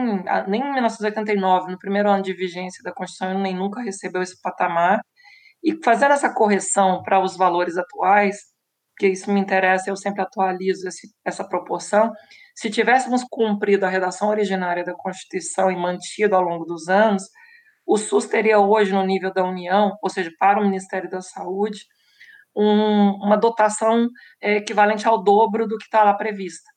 nem 0.47 0.63
em 0.63 0.73
1989, 0.73 1.73
no 1.73 1.79
primeiro 1.79 2.09
ano 2.09 2.23
de 2.23 2.33
vigência 2.33 2.83
da 2.85 2.93
Constituição, 2.93 3.41
nem 3.41 3.57
nunca 3.57 3.83
recebeu 3.83 4.23
esse 4.23 4.41
patamar. 4.41 5.01
E 5.65 5.77
fazendo 5.85 6.13
essa 6.13 6.33
correção 6.33 7.03
para 7.03 7.21
os 7.21 7.37
valores 7.37 7.77
atuais, 7.77 8.37
que 8.99 9.09
isso 9.09 9.33
me 9.33 9.41
interessa, 9.41 9.91
eu 9.91 9.97
sempre 9.97 10.23
atualizo 10.23 10.87
esse, 10.89 11.09
essa 11.25 11.47
proporção. 11.47 12.13
Se 12.55 12.69
tivéssemos 12.69 13.25
cumprido 13.25 13.87
a 13.87 13.89
redação 13.89 14.29
originária 14.29 14.85
da 14.85 14.95
Constituição 14.95 15.71
e 15.71 15.77
mantido 15.77 16.35
ao 16.37 16.43
longo 16.43 16.65
dos 16.65 16.89
anos, 16.89 17.23
o 17.87 17.97
SUS 17.97 18.27
teria 18.27 18.59
hoje, 18.59 18.93
no 18.93 19.05
nível 19.05 19.33
da 19.33 19.45
União, 19.45 19.97
ou 20.03 20.11
seja, 20.11 20.31
para 20.39 20.61
o 20.61 20.65
Ministério 20.65 21.09
da 21.09 21.23
Saúde, 21.23 21.79
um, 22.59 23.11
uma 23.25 23.37
dotação 23.37 24.09
é, 24.43 24.57
equivalente 24.57 25.07
ao 25.07 25.23
dobro 25.23 25.67
do 25.69 25.79
que 25.79 25.85
está 25.85 26.03
lá 26.03 26.13
prevista. 26.13 26.69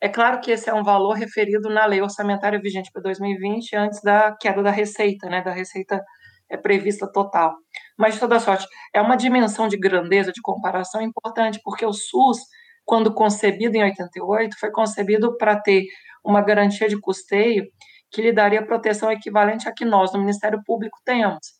É 0.00 0.08
claro 0.08 0.40
que 0.40 0.50
esse 0.50 0.70
é 0.70 0.74
um 0.74 0.82
valor 0.82 1.12
referido 1.12 1.68
na 1.68 1.84
lei 1.84 2.00
orçamentária 2.00 2.58
vigente 2.58 2.90
para 2.90 3.02
2020, 3.02 3.76
antes 3.76 4.00
da 4.02 4.34
queda 4.40 4.62
da 4.62 4.70
receita, 4.70 5.28
né, 5.28 5.42
da 5.42 5.52
receita 5.52 6.02
é, 6.50 6.56
prevista 6.56 7.06
total. 7.12 7.54
Mas, 7.98 8.14
de 8.14 8.20
toda 8.20 8.40
sorte, 8.40 8.66
é 8.94 9.00
uma 9.00 9.14
dimensão 9.14 9.68
de 9.68 9.76
grandeza, 9.76 10.32
de 10.32 10.40
comparação 10.40 11.02
importante, 11.02 11.60
porque 11.62 11.84
o 11.84 11.92
SUS, 11.92 12.38
quando 12.82 13.12
concebido 13.12 13.76
em 13.76 13.84
88, 13.84 14.58
foi 14.58 14.70
concebido 14.70 15.36
para 15.36 15.60
ter 15.60 15.84
uma 16.24 16.40
garantia 16.40 16.88
de 16.88 16.98
custeio 16.98 17.66
que 18.10 18.22
lhe 18.22 18.32
daria 18.32 18.64
proteção 18.64 19.12
equivalente 19.12 19.68
a 19.68 19.72
que 19.72 19.84
nós, 19.84 20.12
no 20.14 20.20
Ministério 20.20 20.60
Público, 20.64 20.98
temos. 21.04 21.59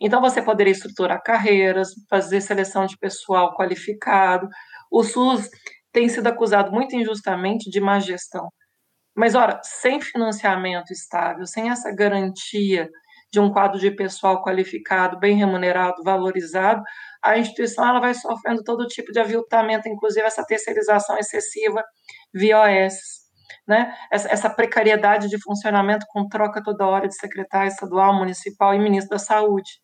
Então, 0.00 0.20
você 0.20 0.42
poderia 0.42 0.72
estruturar 0.72 1.22
carreiras, 1.22 1.90
fazer 2.08 2.40
seleção 2.40 2.86
de 2.86 2.96
pessoal 2.98 3.54
qualificado. 3.54 4.48
O 4.90 5.02
SUS 5.02 5.48
tem 5.92 6.08
sido 6.08 6.26
acusado 6.26 6.72
muito 6.72 6.94
injustamente 6.96 7.70
de 7.70 7.80
má 7.80 7.98
gestão. 8.00 8.48
Mas, 9.16 9.34
ora, 9.34 9.60
sem 9.62 10.00
financiamento 10.00 10.90
estável, 10.92 11.46
sem 11.46 11.70
essa 11.70 11.90
garantia 11.94 12.88
de 13.32 13.40
um 13.40 13.52
quadro 13.52 13.78
de 13.78 13.90
pessoal 13.90 14.42
qualificado, 14.42 15.18
bem 15.18 15.36
remunerado, 15.36 16.02
valorizado, 16.04 16.82
a 17.22 17.38
instituição 17.38 17.86
ela 17.88 18.00
vai 18.00 18.14
sofrendo 18.14 18.62
todo 18.62 18.86
tipo 18.86 19.12
de 19.12 19.18
aviltamento, 19.18 19.88
inclusive 19.88 20.26
essa 20.26 20.44
terceirização 20.44 21.18
excessiva 21.18 21.82
via 22.32 22.60
OS 22.60 23.25
né? 23.66 23.92
Essa, 24.10 24.48
precariedade 24.48 25.28
de 25.28 25.40
funcionamento 25.42 26.06
com 26.08 26.28
troca 26.28 26.62
toda 26.62 26.86
hora 26.86 27.08
de 27.08 27.16
secretário 27.16 27.68
estadual, 27.68 28.14
municipal 28.14 28.74
e 28.74 28.78
ministro 28.78 29.10
da 29.10 29.18
Saúde. 29.18 29.80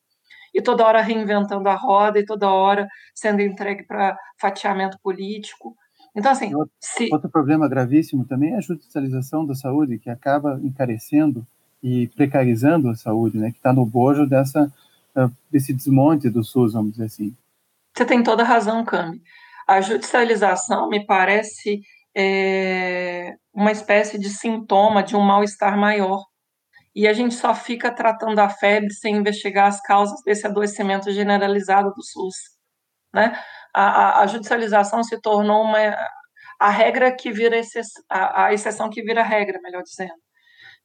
E 0.55 0.61
toda 0.61 0.87
hora 0.87 1.01
reinventando 1.01 1.69
a 1.69 1.75
roda 1.75 2.19
e 2.19 2.25
toda 2.25 2.51
hora 2.51 2.87
sendo 3.15 3.41
entregue 3.41 3.85
para 3.85 4.17
fatiamento 4.39 4.99
político. 5.03 5.75
Então, 6.15 6.31
assim. 6.31 6.55
Outro, 6.55 6.73
se... 6.79 7.09
outro 7.11 7.31
problema 7.31 7.69
gravíssimo 7.69 8.25
também 8.25 8.53
é 8.53 8.59
a 8.59 8.61
judicialização 8.61 9.47
da 9.47 9.55
saúde, 9.55 9.99
que 9.99 10.11
acaba 10.11 10.61
encarecendo 10.63 11.47
e 11.83 12.07
precarizando 12.09 12.89
a 12.91 12.95
saúde, 12.95 13.39
né? 13.39 13.51
Que 13.51 13.57
está 13.57 13.73
no 13.73 13.85
bojo 13.85 14.27
dessa, 14.27 14.71
ah, 15.17 15.31
desse 15.51 15.73
desmonte 15.73 16.29
do 16.31 16.45
SUS, 16.45 16.75
vamos 16.75 16.93
dizer 16.93 17.07
assim. 17.07 17.35
Você 17.97 18.05
tem 18.05 18.23
toda 18.23 18.43
a 18.43 18.47
razão, 18.47 18.85
Cami. 18.85 19.21
A 19.67 19.81
judicialização 19.81 20.89
me 20.89 21.05
parece 21.05 21.81
é, 22.15 23.37
uma 23.53 23.71
espécie 23.71 24.19
de 24.19 24.29
sintoma 24.29 25.03
de 25.03 25.17
um 25.17 25.21
mal-estar 25.21 25.77
maior. 25.77 26.23
E 26.95 27.07
a 27.09 27.13
gente 27.13 27.35
só 27.35 27.55
fica 27.55 27.95
tratando 27.95 28.39
a 28.39 28.49
febre 28.49 28.93
sem 28.93 29.17
investigar 29.17 29.67
as 29.67 29.81
causas 29.81 30.23
desse 30.25 30.47
adoecimento 30.47 31.11
generalizado 31.11 31.91
do 31.91 32.03
SUS. 32.03 32.37
Né? 33.15 33.39
A, 33.75 33.83
a, 33.83 34.23
a 34.23 34.27
judicialização 34.27 35.03
se 35.03 35.21
tornou 35.21 35.63
uma, 35.63 35.79
a 36.61 36.71
regra 36.71 37.15
que 37.15 37.31
vira 37.33 37.57
exceção, 37.57 38.03
a, 38.09 38.47
a 38.47 38.53
exceção 38.53 38.91
que 38.91 39.03
vira 39.03 39.23
regra, 39.23 39.59
melhor 39.63 39.83
dizendo. 39.83 40.15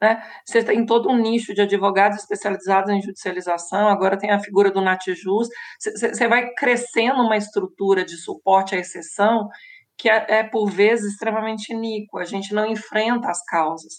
Né? 0.02 0.22
Você 0.46 0.64
tem 0.64 0.86
todo 0.86 1.10
um 1.10 1.18
nicho 1.18 1.54
de 1.54 1.62
advogados 1.62 2.20
especializados 2.20 2.90
em 2.92 3.02
judicialização, 3.02 3.88
agora 3.88 4.18
tem 4.18 4.30
a 4.32 4.40
figura 4.40 4.72
do 4.72 4.82
Natijus, 4.82 5.48
você 5.80 6.28
vai 6.28 6.54
crescendo 6.54 7.22
uma 7.22 7.36
estrutura 7.36 8.06
de 8.06 8.16
suporte 8.16 8.76
à 8.76 8.80
exceção 8.80 9.50
que 9.98 10.10
é, 10.10 10.25
é, 10.30 10.44
por 10.44 10.70
vezes 10.70 11.13
extremamente 11.13 11.74
iníquo, 11.74 12.20
a 12.20 12.24
gente 12.24 12.54
não 12.54 12.66
enfrenta 12.66 13.30
as 13.30 13.44
causas. 13.44 13.94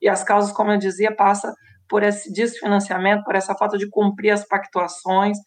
E 0.00 0.08
as 0.08 0.22
causas, 0.22 0.52
como 0.52 0.70
eu 0.72 0.78
dizia, 0.78 1.14
passa 1.14 1.52
por 1.88 2.02
esse 2.02 2.32
desfinanciamento, 2.32 3.24
por 3.24 3.34
essa 3.34 3.54
falta 3.54 3.78
de 3.78 3.88
cumprir 3.88 4.30
as 4.30 4.46
pactuações. 4.46 5.38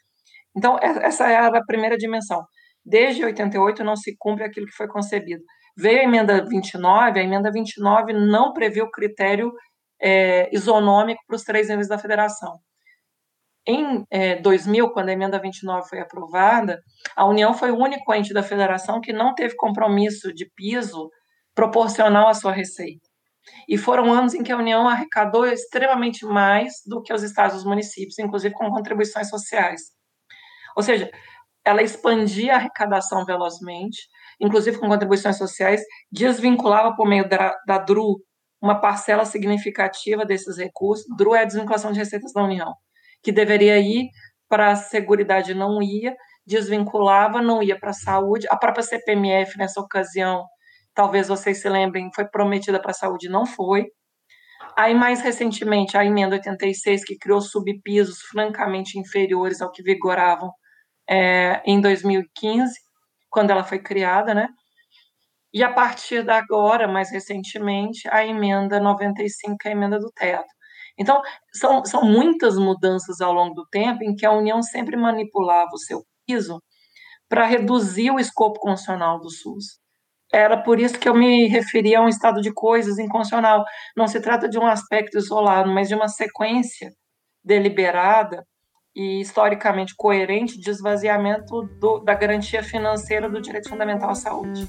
Então, 0.57 0.77
essa 0.81 1.29
é 1.29 1.37
a 1.37 1.65
primeira 1.65 1.97
dimensão. 1.97 2.43
Desde 2.83 3.23
88 3.23 3.83
não 3.83 3.95
se 3.95 4.15
cumpre 4.17 4.43
aquilo 4.43 4.65
que 4.65 4.75
foi 4.75 4.87
concebido. 4.87 5.43
Veio 5.77 5.99
a 6.01 6.03
emenda 6.03 6.43
29, 6.45 7.19
a 7.19 7.23
emenda 7.23 7.51
29 7.51 8.13
não 8.13 8.53
previu 8.53 8.89
critério 8.89 9.53
é, 10.01 10.49
isonômico 10.53 11.21
para 11.27 11.35
os 11.35 11.43
três 11.43 11.69
níveis 11.69 11.87
da 11.87 11.97
federação. 11.97 12.57
Em 13.65 14.03
é, 14.09 14.37
2000, 14.41 14.89
quando 14.91 15.09
a 15.09 15.11
emenda 15.11 15.39
29 15.39 15.87
foi 15.87 15.99
aprovada, 15.99 16.81
a 17.15 17.25
União 17.25 17.53
foi 17.53 17.71
o 17.71 17.77
único 17.77 18.13
ente 18.13 18.33
da 18.33 18.41
federação 18.41 18.99
que 18.99 19.13
não 19.13 19.35
teve 19.35 19.55
compromisso 19.55 20.33
de 20.33 20.49
piso 20.55 21.09
proporcional 21.53 22.27
à 22.27 22.33
sua 22.33 22.51
receita. 22.51 23.07
E 23.67 23.77
foram 23.77 24.11
anos 24.11 24.33
em 24.33 24.43
que 24.43 24.51
a 24.51 24.57
União 24.57 24.87
arrecadou 24.87 25.45
extremamente 25.45 26.25
mais 26.25 26.73
do 26.85 27.01
que 27.01 27.13
os 27.13 27.21
estados 27.23 27.55
e 27.55 27.59
os 27.59 27.65
municípios, 27.65 28.17
inclusive 28.17 28.53
com 28.55 28.69
contribuições 28.69 29.29
sociais. 29.29 29.81
Ou 30.75 30.81
seja, 30.81 31.11
ela 31.63 31.83
expandia 31.83 32.53
a 32.53 32.57
arrecadação 32.57 33.25
velozmente, 33.25 33.99
inclusive 34.39 34.79
com 34.79 34.87
contribuições 34.87 35.37
sociais, 35.37 35.81
desvinculava 36.11 36.95
por 36.95 37.07
meio 37.07 37.27
da, 37.29 37.55
da 37.67 37.77
DRU 37.77 38.19
uma 38.59 38.79
parcela 38.79 39.25
significativa 39.25 40.25
desses 40.25 40.57
recursos. 40.57 41.05
DRU 41.15 41.35
é 41.35 41.41
a 41.41 41.45
desvinculação 41.45 41.91
de 41.91 41.99
receitas 41.99 42.33
da 42.33 42.43
União 42.43 42.73
que 43.23 43.31
deveria 43.31 43.77
ir 43.79 44.09
para 44.49 44.71
a 44.71 44.75
Seguridade 44.75 45.53
não 45.53 45.81
ia, 45.81 46.15
desvinculava, 46.45 47.41
não 47.41 47.63
ia 47.63 47.79
para 47.79 47.91
a 47.91 47.93
saúde. 47.93 48.47
A 48.49 48.57
própria 48.57 48.83
CPMF, 48.83 49.57
nessa 49.57 49.79
ocasião, 49.79 50.45
talvez 50.93 51.27
vocês 51.27 51.61
se 51.61 51.69
lembrem, 51.69 52.09
foi 52.13 52.27
prometida 52.27 52.79
para 52.81 52.91
a 52.91 52.95
saúde, 52.95 53.29
não 53.29 53.45
foi. 53.45 53.87
Aí, 54.77 54.93
mais 54.93 55.21
recentemente, 55.21 55.97
a 55.97 56.05
emenda 56.05 56.35
86, 56.35 57.03
que 57.03 57.17
criou 57.17 57.41
subpisos 57.41 58.19
francamente 58.29 58.97
inferiores 58.99 59.61
ao 59.61 59.71
que 59.71 59.83
vigoravam 59.83 60.51
é, 61.09 61.61
em 61.65 61.81
2015, 61.81 62.73
quando 63.29 63.51
ela 63.51 63.63
foi 63.63 63.79
criada, 63.79 64.33
né? 64.33 64.47
E 65.53 65.63
a 65.63 65.71
partir 65.71 66.23
da 66.23 66.37
agora, 66.37 66.87
mais 66.87 67.11
recentemente, 67.11 68.07
a 68.09 68.25
emenda 68.25 68.79
95, 68.79 69.57
que 69.59 69.67
é 69.67 69.71
a 69.71 69.75
emenda 69.75 69.99
do 69.99 70.09
teto. 70.11 70.47
Então, 71.01 71.19
são, 71.51 71.83
são 71.83 72.03
muitas 72.03 72.57
mudanças 72.57 73.21
ao 73.21 73.33
longo 73.33 73.55
do 73.55 73.65
tempo 73.65 74.03
em 74.03 74.15
que 74.15 74.23
a 74.23 74.31
União 74.31 74.61
sempre 74.61 74.95
manipulava 74.95 75.71
o 75.73 75.79
seu 75.79 76.03
piso 76.27 76.61
para 77.27 77.45
reduzir 77.45 78.11
o 78.11 78.19
escopo 78.19 78.59
constitucional 78.59 79.19
do 79.19 79.31
SUS. 79.31 79.79
Era 80.31 80.61
por 80.61 80.79
isso 80.79 80.99
que 80.99 81.09
eu 81.09 81.15
me 81.15 81.47
referia 81.47 81.99
a 81.99 82.03
um 82.03 82.07
estado 82.07 82.39
de 82.39 82.53
coisas 82.53 82.99
inconstitucional. 82.99 83.65
Não 83.97 84.07
se 84.07 84.21
trata 84.21 84.47
de 84.47 84.59
um 84.59 84.67
aspecto 84.67 85.17
isolado, 85.17 85.71
mas 85.71 85.87
de 85.87 85.95
uma 85.95 86.07
sequência 86.07 86.91
deliberada 87.43 88.45
e 88.95 89.21
historicamente 89.21 89.95
coerente 89.97 90.59
de 90.59 90.69
esvaziamento 90.69 91.63
do, 91.79 91.99
da 91.99 92.13
garantia 92.13 92.61
financeira 92.61 93.27
do 93.27 93.41
direito 93.41 93.69
fundamental 93.69 94.11
à 94.11 94.15
saúde. 94.15 94.67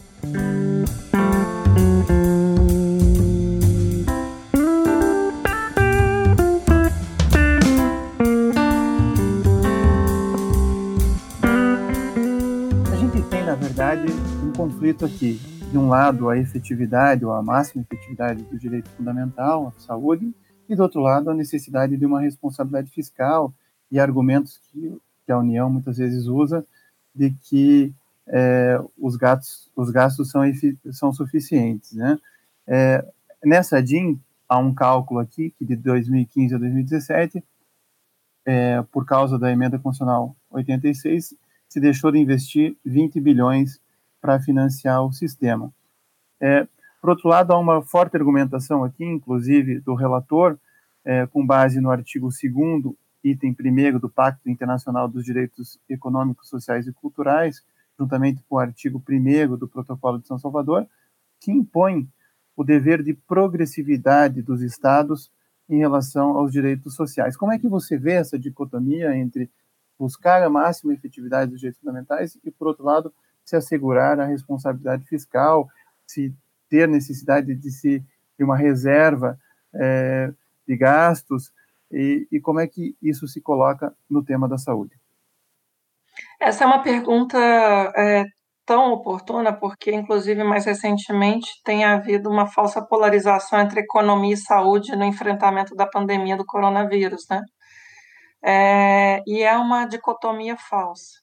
Verdade, 13.82 14.12
um 14.44 14.52
conflito 14.52 15.04
aqui. 15.04 15.40
De 15.72 15.76
um 15.76 15.88
lado, 15.88 16.28
a 16.28 16.38
efetividade 16.38 17.24
ou 17.24 17.32
a 17.32 17.42
máxima 17.42 17.82
efetividade 17.82 18.44
do 18.44 18.56
direito 18.56 18.88
fundamental 18.90 19.74
à 19.76 19.80
saúde, 19.80 20.32
e 20.68 20.76
do 20.76 20.82
outro 20.84 21.00
lado, 21.00 21.30
a 21.30 21.34
necessidade 21.34 21.96
de 21.96 22.06
uma 22.06 22.20
responsabilidade 22.20 22.90
fiscal 22.92 23.52
e 23.90 23.98
argumentos 23.98 24.60
que, 24.70 24.96
a 25.28 25.38
União 25.38 25.70
muitas 25.70 25.96
vezes 25.96 26.26
usa 26.26 26.64
de 27.14 27.30
que 27.30 27.92
é, 28.28 28.78
os, 28.98 29.16
gastos, 29.16 29.70
os 29.74 29.90
gastos 29.90 30.30
são, 30.30 30.42
são 30.92 31.12
suficientes. 31.12 31.94
Né? 31.94 32.18
É, 32.66 33.04
nessa 33.42 33.82
DIN, 33.82 34.20
há 34.46 34.58
um 34.58 34.74
cálculo 34.74 35.18
aqui 35.18 35.54
que 35.58 35.64
de 35.64 35.74
2015 35.74 36.54
a 36.54 36.58
2017, 36.58 37.42
é, 38.44 38.82
por 38.92 39.06
causa 39.06 39.38
da 39.38 39.50
emenda 39.50 39.78
constitucional 39.78 40.36
86, 40.50 41.34
se 41.72 41.80
deixou 41.80 42.12
de 42.12 42.18
investir 42.18 42.76
20 42.84 43.18
bilhões 43.18 43.80
para 44.20 44.38
financiar 44.38 45.02
o 45.02 45.10
sistema. 45.10 45.72
É, 46.38 46.68
por 47.00 47.08
outro 47.08 47.30
lado, 47.30 47.50
há 47.50 47.58
uma 47.58 47.80
forte 47.80 48.14
argumentação 48.14 48.84
aqui, 48.84 49.02
inclusive 49.02 49.80
do 49.80 49.94
relator, 49.94 50.58
é, 51.02 51.26
com 51.26 51.46
base 51.46 51.80
no 51.80 51.90
artigo 51.90 52.28
2 52.28 52.94
item 53.24 53.56
1 53.58 53.98
do 53.98 54.10
Pacto 54.10 54.50
Internacional 54.50 55.08
dos 55.08 55.24
Direitos 55.24 55.80
Econômicos, 55.88 56.50
Sociais 56.50 56.86
e 56.86 56.92
Culturais, 56.92 57.64
juntamente 57.98 58.44
com 58.46 58.56
o 58.56 58.58
artigo 58.58 59.02
1 59.08 59.56
do 59.56 59.66
Protocolo 59.66 60.18
de 60.18 60.26
São 60.26 60.38
Salvador, 60.38 60.86
que 61.40 61.50
impõe 61.50 62.06
o 62.54 62.62
dever 62.62 63.02
de 63.02 63.14
progressividade 63.14 64.42
dos 64.42 64.60
Estados 64.60 65.30
em 65.70 65.78
relação 65.78 66.36
aos 66.36 66.52
direitos 66.52 66.94
sociais. 66.94 67.34
Como 67.34 67.50
é 67.50 67.58
que 67.58 67.66
você 67.66 67.96
vê 67.96 68.12
essa 68.12 68.38
dicotomia 68.38 69.16
entre 69.16 69.48
buscar 69.99 70.42
a 70.42 70.50
máxima 70.50 70.94
efetividade 70.94 71.50
dos 71.50 71.61
direitos 71.61 71.80
fundamentais 71.80 72.37
e, 72.44 72.50
por 72.50 72.68
outro 72.68 72.84
lado, 72.84 73.12
se 73.44 73.56
assegurar 73.56 74.18
a 74.20 74.26
responsabilidade 74.26 75.04
fiscal, 75.04 75.68
se 76.06 76.34
ter 76.68 76.88
necessidade 76.88 77.54
de 77.54 77.70
se 77.70 78.04
de 78.38 78.44
uma 78.44 78.56
reserva 78.56 79.38
é, 79.75 80.32
de 80.66 80.76
gastos, 80.76 81.52
e, 81.90 82.26
e 82.32 82.40
como 82.40 82.61
é 82.61 82.66
que 82.66 82.96
isso 83.02 83.28
se 83.28 83.40
coloca 83.40 83.94
no 84.08 84.25
tema 84.25 84.49
da 84.49 84.56
saúde? 84.56 84.99
Essa 86.40 86.64
é 86.64 86.66
uma 86.66 86.82
pergunta 86.82 87.38
é, 87.38 88.25
tão 88.64 88.92
oportuna, 88.92 89.52
porque, 89.52 89.92
inclusive, 89.92 90.42
mais 90.42 90.64
recentemente 90.64 91.49
tem 91.64 91.84
havido 91.84 92.30
uma 92.30 92.46
falsa 92.46 92.80
polarização 92.82 93.61
entre 93.61 93.80
economia 93.80 94.34
e 94.34 94.38
saúde 94.38 94.96
no 94.96 95.04
enfrentamento 95.04 95.75
da 95.75 95.87
pandemia 95.87 96.37
do 96.37 96.46
coronavírus, 96.46 97.26
né? 97.30 97.40
É, 98.44 99.22
e 99.26 99.42
é 99.42 99.56
uma 99.56 99.87
dicotomia 99.87 100.56
falsa. 100.56 101.20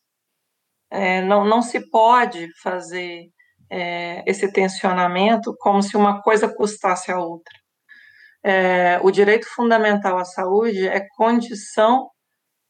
É, 0.91 1.21
não, 1.21 1.45
não 1.45 1.61
se 1.61 1.89
pode 1.89 2.47
fazer 2.61 3.29
é, 3.69 4.23
esse 4.25 4.51
tensionamento 4.51 5.55
como 5.59 5.81
se 5.83 5.95
uma 5.97 6.21
coisa 6.21 6.53
custasse 6.53 7.11
a 7.11 7.19
outra 7.19 7.59
é, 8.43 8.99
o 9.03 9.11
direito 9.11 9.47
fundamental 9.47 10.17
à 10.17 10.25
saúde 10.25 10.88
é 10.88 11.05
condição 11.15 12.09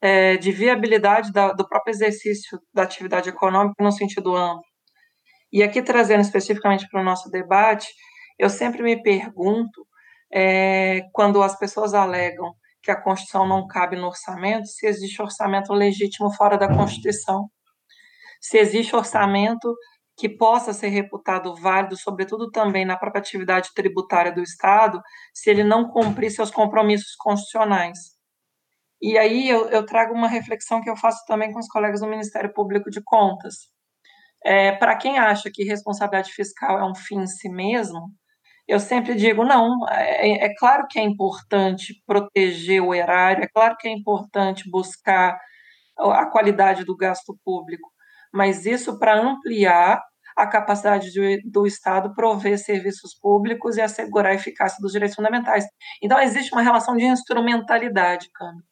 é, 0.00 0.36
de 0.36 0.50
viabilidade 0.52 1.32
da, 1.32 1.52
do 1.52 1.68
próprio 1.68 1.92
exercício 1.92 2.60
da 2.72 2.82
atividade 2.82 3.28
econômica 3.28 3.82
no 3.82 3.92
sentido 3.92 4.34
amplo. 4.36 4.64
E 5.52 5.62
aqui, 5.62 5.82
trazendo 5.82 6.22
especificamente 6.22 6.88
para 6.88 7.00
o 7.00 7.04
nosso 7.04 7.30
debate, 7.30 7.88
eu 8.38 8.48
sempre 8.48 8.82
me 8.82 9.02
pergunto, 9.02 9.86
é, 10.32 11.02
quando 11.12 11.42
as 11.42 11.58
pessoas 11.58 11.94
alegam 11.94 12.54
que 12.82 12.90
a 12.90 13.00
Constituição 13.00 13.46
não 13.46 13.66
cabe 13.66 13.96
no 13.96 14.06
orçamento, 14.06 14.66
se 14.66 14.86
existe 14.86 15.20
orçamento 15.20 15.72
legítimo 15.72 16.32
fora 16.34 16.56
da 16.56 16.68
Constituição. 16.68 17.48
Se 18.40 18.58
existe 18.58 18.96
orçamento 18.96 19.74
que 20.16 20.28
possa 20.28 20.72
ser 20.72 20.88
reputado 20.88 21.54
válido, 21.54 21.96
sobretudo 21.96 22.50
também 22.50 22.84
na 22.84 22.96
própria 22.96 23.20
atividade 23.20 23.70
tributária 23.74 24.32
do 24.32 24.42
Estado, 24.42 25.00
se 25.32 25.48
ele 25.50 25.64
não 25.64 25.88
cumprir 25.88 26.30
seus 26.30 26.50
compromissos 26.50 27.14
constitucionais. 27.18 27.98
E 29.00 29.16
aí 29.16 29.48
eu, 29.48 29.68
eu 29.70 29.84
trago 29.86 30.12
uma 30.12 30.28
reflexão 30.28 30.82
que 30.82 30.90
eu 30.90 30.96
faço 30.96 31.24
também 31.26 31.52
com 31.52 31.58
os 31.58 31.68
colegas 31.68 32.00
do 32.00 32.06
Ministério 32.06 32.52
Público 32.52 32.90
de 32.90 33.00
Contas. 33.02 33.54
É, 34.44 34.72
Para 34.72 34.96
quem 34.96 35.18
acha 35.18 35.50
que 35.52 35.64
responsabilidade 35.64 36.32
fiscal 36.32 36.78
é 36.78 36.84
um 36.84 36.94
fim 36.94 37.20
em 37.20 37.26
si 37.26 37.48
mesmo, 37.48 38.10
eu 38.70 38.78
sempre 38.78 39.16
digo, 39.16 39.44
não, 39.44 39.84
é, 39.90 40.44
é, 40.44 40.54
claro 40.56 40.86
que 40.88 40.96
é 40.96 41.02
importante 41.02 42.00
proteger 42.06 42.80
o 42.80 42.94
erário, 42.94 43.42
é 43.42 43.48
claro 43.48 43.76
que 43.76 43.88
é 43.88 43.90
importante 43.90 44.70
buscar 44.70 45.36
a 45.98 46.24
qualidade 46.26 46.84
do 46.84 46.96
gasto 46.96 47.36
público, 47.44 47.90
mas 48.32 48.66
isso 48.66 48.96
para 48.96 49.20
ampliar 49.20 50.00
a 50.36 50.46
capacidade 50.46 51.10
de, 51.10 51.42
do 51.50 51.66
Estado 51.66 52.14
prover 52.14 52.56
serviços 52.60 53.12
públicos 53.20 53.76
e 53.76 53.80
assegurar 53.80 54.30
a 54.30 54.36
eficácia 54.36 54.78
dos 54.80 54.92
direitos 54.92 55.16
fundamentais. 55.16 55.64
Então, 56.00 56.20
existe 56.20 56.52
uma 56.52 56.62
relação 56.62 56.96
de 56.96 57.04
instrumentalidade, 57.04 58.30
Câmbio, 58.32 58.62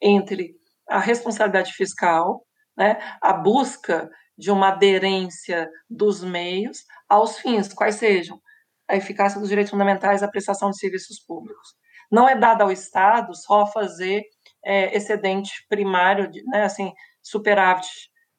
entre 0.00 0.54
a 0.88 0.98
responsabilidade 0.98 1.74
fiscal, 1.74 2.46
né, 2.74 2.96
a 3.20 3.34
busca 3.34 4.08
de 4.38 4.50
uma 4.50 4.68
aderência 4.68 5.68
dos 5.88 6.24
meios 6.24 6.78
aos 7.10 7.38
fins, 7.38 7.74
quais 7.74 7.96
sejam 7.96 8.40
a 8.88 8.96
eficácia 8.96 9.40
dos 9.40 9.48
direitos 9.48 9.70
fundamentais, 9.70 10.22
a 10.22 10.28
prestação 10.28 10.70
de 10.70 10.78
serviços 10.78 11.18
públicos. 11.20 11.74
Não 12.10 12.28
é 12.28 12.36
dado 12.36 12.62
ao 12.62 12.72
Estado 12.72 13.34
só 13.34 13.66
fazer 13.66 14.22
é, 14.64 14.96
excedente 14.96 15.64
primário, 15.68 16.30
né, 16.46 16.64
assim, 16.64 16.92
superávit 17.22 17.88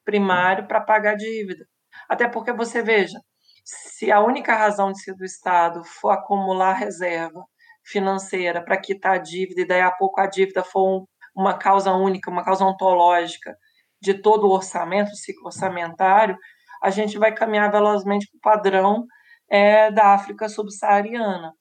primário 0.04 0.66
para 0.66 0.80
pagar 0.80 1.16
dívida. 1.16 1.66
Até 2.08 2.28
porque 2.28 2.52
você 2.52 2.82
veja, 2.82 3.18
se 3.64 4.12
a 4.12 4.20
única 4.20 4.54
razão 4.54 4.92
de 4.92 5.02
ser 5.02 5.14
do 5.14 5.24
Estado 5.24 5.82
for 5.84 6.10
acumular 6.10 6.74
reserva 6.74 7.44
financeira 7.84 8.64
para 8.64 8.80
quitar 8.80 9.14
a 9.14 9.18
dívida 9.18 9.62
e 9.62 9.66
daí 9.66 9.80
a 9.80 9.90
pouco 9.90 10.20
a 10.20 10.26
dívida 10.26 10.62
for 10.62 11.00
um, 11.00 11.04
uma 11.34 11.54
causa 11.58 11.92
única, 11.92 12.30
uma 12.30 12.44
causa 12.44 12.64
ontológica 12.64 13.56
de 14.00 14.14
todo 14.14 14.46
o 14.46 14.52
orçamento, 14.52 15.10
o 15.10 15.16
ciclo 15.16 15.46
orçamentário, 15.46 16.36
a 16.82 16.90
gente 16.90 17.18
vai 17.18 17.32
caminhar 17.32 17.70
velozmente 17.70 18.28
para 18.30 18.38
o 18.38 18.54
padrão 18.54 19.06
é, 19.50 19.90
da 19.90 20.14
África 20.14 20.48
subsaariana, 20.48 21.52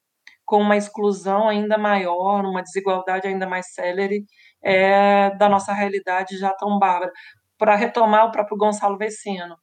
com 0.46 0.62
uma 0.62 0.78
exclusão 0.78 1.50
ainda 1.50 1.78
maior, 1.78 2.46
uma 2.46 2.62
desigualdade 2.62 3.28
ainda 3.28 3.48
mais 3.48 3.74
célere 3.74 4.24
é, 4.64 5.36
da 5.38 5.50
nossa 5.50 5.74
realidade 5.74 6.38
já 6.38 6.54
tão 6.54 6.78
bárbara. 6.80 7.12
Para 7.58 7.76
retomar 7.76 8.26
o 8.26 8.32
próprio 8.32 8.58
Gonçalo 8.58 8.98
Vecino, 8.98 9.56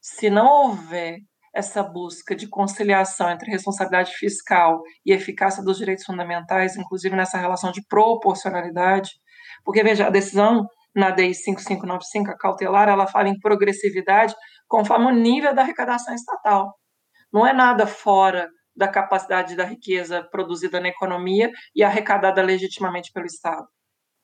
se 0.00 0.30
não 0.30 0.46
houver 0.46 1.18
essa 1.54 1.82
busca 1.82 2.34
de 2.34 2.48
conciliação 2.48 3.30
entre 3.30 3.50
responsabilidade 3.50 4.12
fiscal 4.14 4.82
e 5.06 5.12
eficácia 5.12 5.62
dos 5.62 5.78
direitos 5.78 6.04
fundamentais, 6.04 6.76
inclusive 6.76 7.14
nessa 7.14 7.38
relação 7.38 7.70
de 7.70 7.80
proporcionalidade, 7.86 9.10
porque 9.64 9.82
veja, 9.82 10.06
a 10.06 10.10
decisão 10.10 10.66
na 10.94 11.10
DI 11.10 11.34
5595, 11.34 12.30
a 12.30 12.36
cautelar, 12.36 12.88
ela 12.88 13.06
fala 13.06 13.28
em 13.28 13.38
progressividade 13.38 14.34
conforme 14.68 15.06
o 15.06 15.10
nível 15.10 15.54
da 15.54 15.62
arrecadação 15.62 16.14
estatal. 16.14 16.72
Não 17.34 17.44
é 17.44 17.52
nada 17.52 17.84
fora 17.84 18.48
da 18.76 18.86
capacidade 18.86 19.56
da 19.56 19.64
riqueza 19.64 20.22
produzida 20.22 20.78
na 20.78 20.88
economia 20.88 21.50
e 21.74 21.82
arrecadada 21.82 22.40
legitimamente 22.40 23.10
pelo 23.12 23.26
Estado. 23.26 23.66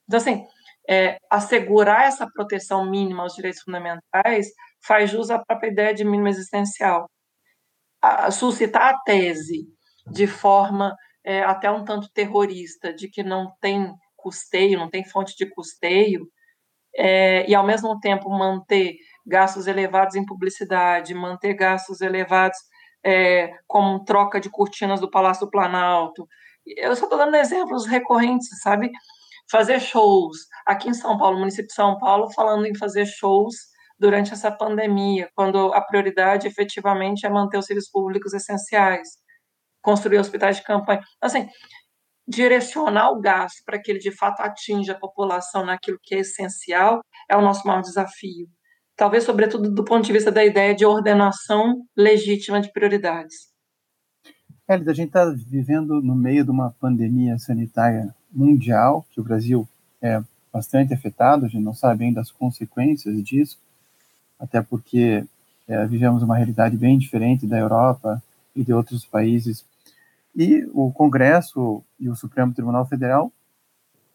Então, 0.06 0.18
assim, 0.18 0.44
é, 0.88 1.18
assegurar 1.28 2.04
essa 2.04 2.28
proteção 2.32 2.88
mínima 2.88 3.24
aos 3.24 3.34
direitos 3.34 3.62
fundamentais 3.62 4.46
faz 4.86 5.10
jus 5.10 5.28
à 5.28 5.38
própria 5.38 5.70
ideia 5.70 5.92
de 5.92 6.04
mínimo 6.04 6.28
existencial. 6.28 7.10
A, 8.00 8.30
suscitar 8.30 8.94
a 8.94 8.98
tese 9.02 9.66
de 10.06 10.28
forma 10.28 10.94
é, 11.24 11.42
até 11.42 11.68
um 11.68 11.84
tanto 11.84 12.08
terrorista 12.12 12.94
de 12.94 13.08
que 13.08 13.24
não 13.24 13.52
tem 13.60 13.92
custeio, 14.16 14.78
não 14.78 14.88
tem 14.88 15.04
fonte 15.04 15.34
de 15.36 15.46
custeio, 15.50 16.26
é, 16.96 17.48
e 17.48 17.54
ao 17.54 17.66
mesmo 17.66 17.98
tempo 17.98 18.30
manter 18.30 18.94
gastos 19.26 19.66
elevados 19.66 20.14
em 20.14 20.24
publicidade, 20.24 21.14
manter 21.14 21.54
gastos 21.54 22.00
elevados 22.00 22.58
é, 23.04 23.52
como 23.66 24.04
troca 24.04 24.40
de 24.40 24.50
cortinas 24.50 25.00
do 25.00 25.10
Palácio 25.10 25.46
do 25.46 25.50
Planalto. 25.50 26.26
Eu 26.66 26.94
só 26.96 27.04
estou 27.04 27.18
dando 27.18 27.36
exemplos 27.36 27.86
recorrentes, 27.86 28.48
sabe? 28.62 28.90
Fazer 29.50 29.80
shows. 29.80 30.38
Aqui 30.66 30.88
em 30.88 30.94
São 30.94 31.18
Paulo, 31.18 31.38
município 31.38 31.68
de 31.68 31.74
São 31.74 31.98
Paulo, 31.98 32.32
falando 32.32 32.66
em 32.66 32.76
fazer 32.76 33.06
shows 33.06 33.54
durante 33.98 34.32
essa 34.32 34.50
pandemia, 34.50 35.28
quando 35.34 35.72
a 35.74 35.80
prioridade 35.82 36.46
efetivamente 36.46 37.26
é 37.26 37.28
manter 37.30 37.58
os 37.58 37.66
serviços 37.66 37.90
públicos 37.90 38.32
essenciais, 38.32 39.08
construir 39.82 40.18
hospitais 40.18 40.56
de 40.56 40.62
campanha. 40.64 41.02
Assim, 41.20 41.48
direcionar 42.26 43.10
o 43.10 43.20
gasto 43.20 43.62
para 43.64 43.80
que 43.80 43.90
ele 43.90 43.98
de 43.98 44.12
fato 44.12 44.40
atinja 44.40 44.92
a 44.92 44.98
população 44.98 45.66
naquilo 45.66 45.98
que 46.02 46.14
é 46.14 46.18
essencial 46.20 47.02
é 47.28 47.36
o 47.36 47.42
nosso 47.42 47.66
maior 47.66 47.82
desafio. 47.82 48.48
Talvez, 49.00 49.24
sobretudo, 49.24 49.70
do 49.70 49.82
ponto 49.82 50.04
de 50.04 50.12
vista 50.12 50.30
da 50.30 50.44
ideia 50.44 50.74
de 50.74 50.84
ordenação 50.84 51.86
legítima 51.96 52.60
de 52.60 52.70
prioridades. 52.70 53.48
Hélida, 54.68 54.90
a 54.90 54.94
gente 54.94 55.06
está 55.06 55.24
vivendo 55.24 56.02
no 56.02 56.14
meio 56.14 56.44
de 56.44 56.50
uma 56.50 56.70
pandemia 56.78 57.38
sanitária 57.38 58.14
mundial, 58.30 59.06
que 59.10 59.18
o 59.18 59.24
Brasil 59.24 59.66
é 60.02 60.22
bastante 60.52 60.92
afetado, 60.92 61.46
a 61.46 61.48
gente 61.48 61.62
não 61.62 61.72
sabe 61.72 62.04
ainda 62.04 62.20
as 62.20 62.30
consequências 62.30 63.24
disso, 63.24 63.58
até 64.38 64.60
porque 64.60 65.24
é, 65.66 65.86
vivemos 65.86 66.22
uma 66.22 66.36
realidade 66.36 66.76
bem 66.76 66.98
diferente 66.98 67.46
da 67.46 67.58
Europa 67.58 68.22
e 68.54 68.62
de 68.62 68.74
outros 68.74 69.06
países. 69.06 69.64
E 70.36 70.68
o 70.74 70.92
Congresso 70.92 71.82
e 71.98 72.10
o 72.10 72.14
Supremo 72.14 72.52
Tribunal 72.52 72.84
Federal 72.84 73.32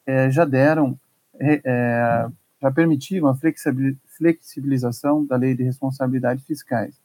é, 0.06 0.30
já 0.30 0.46
deram, 0.46 0.96
é, 1.40 1.60
é 1.66 2.28
já 2.62 2.72
permitiram 2.72 3.28
a 3.28 3.36
flexibilização 4.18 5.26
da 5.26 5.36
lei 5.36 5.56
de 5.56 5.64
responsabilidade 5.64 6.44
fiscais. 6.44 7.00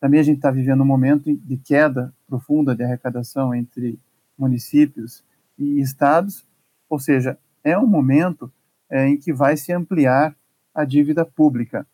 Também 0.00 0.20
a 0.20 0.22
gente 0.22 0.36
está 0.36 0.50
vivendo 0.50 0.82
um 0.82 0.86
momento 0.86 1.34
de 1.34 1.56
queda 1.56 2.12
profunda 2.26 2.74
de 2.74 2.82
arrecadação 2.82 3.54
entre 3.54 3.98
municípios 4.36 5.24
e 5.58 5.80
estados, 5.80 6.46
ou 6.88 6.98
seja, 6.98 7.38
é 7.62 7.78
um 7.78 7.86
momento 7.86 8.52
é, 8.90 9.06
em 9.06 9.16
que 9.16 9.32
vai 9.32 9.56
se 9.56 9.72
ampliar 9.72 10.36
a 10.74 10.84
dívida 10.84 11.24
pública. 11.24 11.86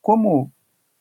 Como 0.00 0.50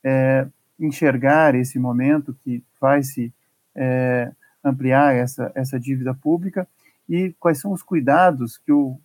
é, 0.03 0.47
enxergar 0.79 1.55
esse 1.55 1.79
momento 1.79 2.35
que 2.43 2.63
vai 2.79 3.03
se 3.03 3.33
é, 3.75 4.31
ampliar 4.63 5.15
essa, 5.15 5.51
essa 5.55 5.79
dívida 5.79 6.13
pública 6.13 6.67
e 7.07 7.33
quais 7.39 7.59
são 7.59 7.71
os 7.71 7.83
cuidados 7.83 8.57
que, 8.57 8.71
o, 8.71 8.99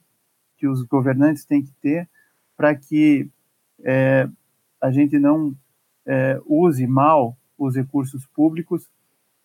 que 0.57 0.67
os 0.67 0.83
governantes 0.83 1.45
têm 1.45 1.63
que 1.63 1.73
ter 1.81 2.09
para 2.57 2.75
que 2.75 3.29
é, 3.85 4.29
a 4.81 4.91
gente 4.91 5.19
não 5.19 5.55
é, 6.07 6.41
use 6.47 6.87
mal 6.87 7.37
os 7.57 7.77
recursos 7.77 8.27
públicos 8.27 8.89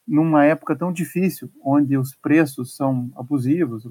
numa 0.08 0.46
época 0.46 0.76
tão 0.76 0.92
difícil, 0.92 1.50
onde 1.64 1.98
os 1.98 2.14
preços 2.16 2.76
são 2.76 3.12
abusivos, 3.16 3.88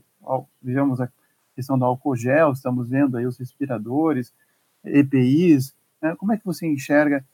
vejamos 0.60 1.00
a 1.00 1.10
questão 1.54 1.78
do 1.78 1.84
álcool 1.84 2.16
gel, 2.16 2.52
estamos 2.52 2.88
vendo 2.88 3.16
aí 3.16 3.26
os 3.26 3.38
respiradores, 3.38 4.32
EPIs, 4.84 5.74
né? 6.00 6.14
como 6.16 6.32
é 6.32 6.38
que 6.38 6.44
você 6.44 6.66
enxerga 6.66 7.24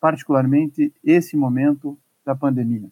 particularmente 0.00 0.92
esse 1.04 1.36
momento 1.36 1.98
da 2.24 2.34
pandemia? 2.34 2.90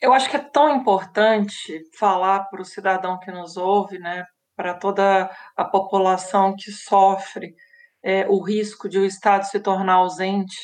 Eu 0.00 0.12
acho 0.12 0.30
que 0.30 0.36
é 0.36 0.40
tão 0.40 0.76
importante 0.76 1.82
falar 1.98 2.44
para 2.44 2.62
o 2.62 2.64
cidadão 2.64 3.18
que 3.18 3.30
nos 3.32 3.56
ouve, 3.56 3.98
né, 3.98 4.24
para 4.56 4.74
toda 4.74 5.30
a 5.56 5.64
população 5.64 6.54
que 6.56 6.70
sofre 6.70 7.54
é, 8.02 8.26
o 8.28 8.42
risco 8.42 8.88
de 8.88 8.98
o 8.98 9.04
Estado 9.04 9.44
se 9.44 9.60
tornar 9.60 9.94
ausente. 9.94 10.56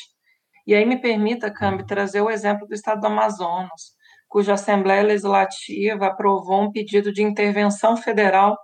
E 0.65 0.73
aí 0.73 0.85
me 0.85 0.99
permita, 0.99 1.51
Cambi, 1.51 1.85
trazer 1.85 2.21
o 2.21 2.29
exemplo 2.29 2.67
do 2.67 2.73
Estado 2.73 3.01
do 3.01 3.07
Amazonas, 3.07 3.95
cuja 4.27 4.53
Assembleia 4.53 5.03
Legislativa 5.03 6.07
aprovou 6.07 6.63
um 6.63 6.71
pedido 6.71 7.13
de 7.13 7.21
intervenção 7.21 7.95
federal, 7.95 8.57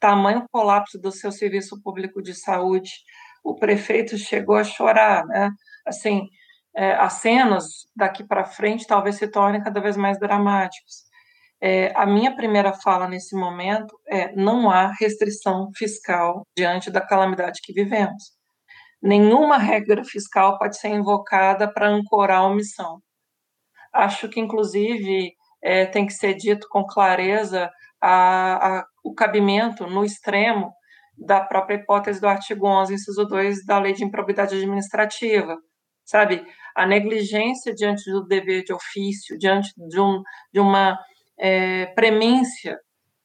tamanho 0.00 0.44
colapso 0.50 0.98
do 0.98 1.10
seu 1.12 1.30
serviço 1.32 1.80
público 1.82 2.22
de 2.22 2.34
saúde. 2.34 2.90
O 3.44 3.54
prefeito 3.54 4.18
chegou 4.18 4.56
a 4.56 4.64
chorar, 4.64 5.24
né? 5.26 5.50
Assim, 5.86 6.28
é, 6.76 6.92
as 6.94 7.14
cenas 7.14 7.64
daqui 7.94 8.24
para 8.24 8.44
frente 8.44 8.86
talvez 8.86 9.16
se 9.16 9.28
tornem 9.28 9.62
cada 9.62 9.80
vez 9.80 9.96
mais 9.96 10.18
dramáticas. 10.18 11.06
É, 11.60 11.92
a 11.96 12.04
minha 12.04 12.34
primeira 12.36 12.72
fala 12.72 13.08
nesse 13.08 13.34
momento 13.34 13.98
é: 14.08 14.34
não 14.34 14.70
há 14.70 14.92
restrição 14.98 15.70
fiscal 15.76 16.42
diante 16.56 16.90
da 16.90 17.00
calamidade 17.00 17.60
que 17.62 17.72
vivemos. 17.72 18.36
Nenhuma 19.02 19.58
regra 19.58 20.04
fiscal 20.04 20.58
pode 20.58 20.78
ser 20.78 20.88
invocada 20.88 21.72
para 21.72 21.88
ancorar 21.88 22.38
a 22.40 22.46
omissão. 22.46 23.00
Acho 23.92 24.28
que, 24.28 24.40
inclusive, 24.40 25.32
é, 25.62 25.86
tem 25.86 26.06
que 26.06 26.12
ser 26.12 26.34
dito 26.34 26.66
com 26.70 26.84
clareza 26.84 27.70
a, 28.00 28.78
a, 28.78 28.84
o 29.04 29.14
cabimento, 29.14 29.86
no 29.86 30.04
extremo, 30.04 30.72
da 31.16 31.40
própria 31.40 31.76
hipótese 31.76 32.20
do 32.20 32.28
artigo 32.28 32.66
11, 32.66 32.94
inciso 32.94 33.24
2 33.24 33.64
da 33.64 33.78
Lei 33.78 33.94
de 33.94 34.04
Improbidade 34.04 34.54
Administrativa, 34.54 35.56
sabe? 36.04 36.44
A 36.74 36.86
negligência 36.86 37.74
diante 37.74 38.10
do 38.10 38.26
dever 38.26 38.64
de 38.64 38.72
ofício, 38.72 39.38
diante 39.38 39.72
de, 39.88 40.00
um, 40.00 40.22
de 40.52 40.60
uma 40.60 40.98
é, 41.38 41.86
premência 41.86 42.78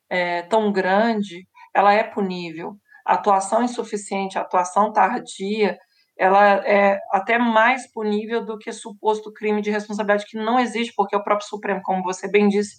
é, 0.09 0.41
tão 0.43 0.71
grande, 0.71 1.47
ela 1.73 1.93
é 1.93 2.03
punível. 2.03 2.75
Atuação 3.05 3.63
insuficiente, 3.63 4.37
atuação 4.37 4.91
tardia, 4.91 5.77
ela 6.17 6.65
é 6.67 6.99
até 7.11 7.37
mais 7.37 7.91
punível 7.91 8.45
do 8.45 8.57
que 8.57 8.71
suposto 8.71 9.33
crime 9.33 9.61
de 9.61 9.71
responsabilidade 9.71 10.25
que 10.29 10.37
não 10.37 10.59
existe, 10.59 10.93
porque 10.95 11.15
o 11.15 11.23
próprio 11.23 11.47
Supremo, 11.47 11.81
como 11.83 12.03
você 12.03 12.29
bem 12.29 12.47
disse, 12.47 12.75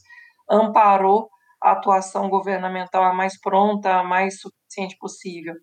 amparou 0.48 1.28
a 1.60 1.72
atuação 1.72 2.28
governamental 2.28 3.02
a 3.02 3.12
mais 3.12 3.40
pronta, 3.40 3.94
a 3.94 4.04
mais 4.04 4.40
suficiente 4.40 4.96
possível. 4.98 5.54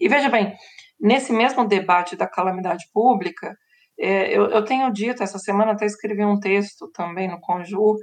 E 0.00 0.08
veja 0.08 0.28
bem, 0.28 0.54
nesse 1.00 1.32
mesmo 1.32 1.66
debate 1.66 2.16
da 2.16 2.26
calamidade 2.26 2.84
pública, 2.92 3.54
é, 3.98 4.36
eu, 4.36 4.50
eu, 4.50 4.64
tenho 4.64 4.90
dito, 4.92 5.22
essa 5.22 5.38
semana 5.38 5.72
até 5.72 5.84
escrevi 5.84 6.24
um 6.24 6.40
texto 6.40 6.90
também 6.92 7.28
no 7.28 7.40
Conjur, 7.40 7.96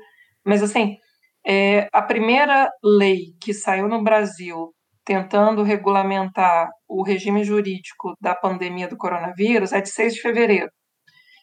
mas 0.45 0.63
assim, 0.63 0.97
é, 1.45 1.87
a 1.93 2.01
primeira 2.01 2.69
lei 2.83 3.33
que 3.41 3.53
saiu 3.53 3.87
no 3.87 4.03
Brasil 4.03 4.73
tentando 5.05 5.63
regulamentar 5.63 6.69
o 6.87 7.03
regime 7.03 7.43
jurídico 7.43 8.13
da 8.21 8.35
pandemia 8.35 8.87
do 8.87 8.97
coronavírus 8.97 9.73
é 9.73 9.81
de 9.81 9.89
6 9.89 10.15
de 10.15 10.21
fevereiro. 10.21 10.69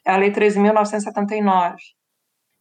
É 0.06 0.12
a 0.12 0.16
Lei 0.16 0.30
13.979. 0.30 1.74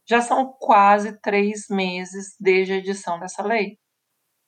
Já 0.10 0.22
são 0.22 0.52
quase 0.60 1.20
três 1.22 1.66
meses 1.70 2.36
desde 2.40 2.74
a 2.74 2.78
edição 2.78 3.20
dessa 3.20 3.44
lei. 3.44 3.78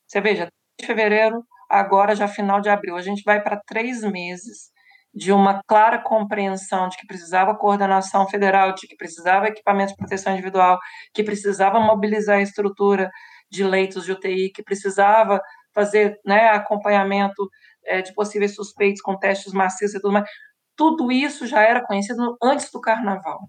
Você 0.08 0.20
veja, 0.20 0.48
de 0.80 0.86
fevereiro, 0.86 1.44
agora 1.70 2.16
já 2.16 2.28
final 2.28 2.60
de 2.60 2.70
abril. 2.70 2.96
A 2.96 3.02
gente 3.02 3.22
vai 3.24 3.42
para 3.42 3.62
três 3.68 4.02
meses 4.02 4.72
de 5.14 5.32
uma 5.32 5.62
clara 5.66 6.00
compreensão 6.00 6.90
de 6.90 6.98
que 6.98 7.08
precisava 7.08 7.56
coordenação 7.56 8.28
federal, 8.28 8.74
de 8.74 8.88
que 8.88 8.96
precisava 8.96 9.48
equipamento 9.48 9.92
de 9.92 9.98
proteção 9.98 10.34
individual, 10.34 10.78
que 11.14 11.24
precisava 11.24 11.80
mobilizar 11.80 12.38
a 12.38 12.42
estrutura 12.42 13.10
de 13.50 13.64
leitos 13.64 14.06
de 14.06 14.12
UTI, 14.12 14.52
que 14.52 14.62
precisava 14.64 15.42
fazer 15.74 16.20
né, 16.26 16.50
acompanhamento 16.50 17.50
é, 17.86 18.02
de 18.02 18.14
possíveis 18.14 18.56
suspeitos 18.56 19.02
com 19.02 19.18
testes 19.18 19.54
macios 19.54 19.94
e 19.94 20.02
tudo 20.02 20.14
mais. 20.14 20.30
Tudo 20.76 21.12
isso 21.12 21.48
já 21.48 21.62
era 21.62 21.86
conhecido 21.86 22.38
antes 22.42 22.70
do 22.72 22.82
carnaval. 22.82 23.40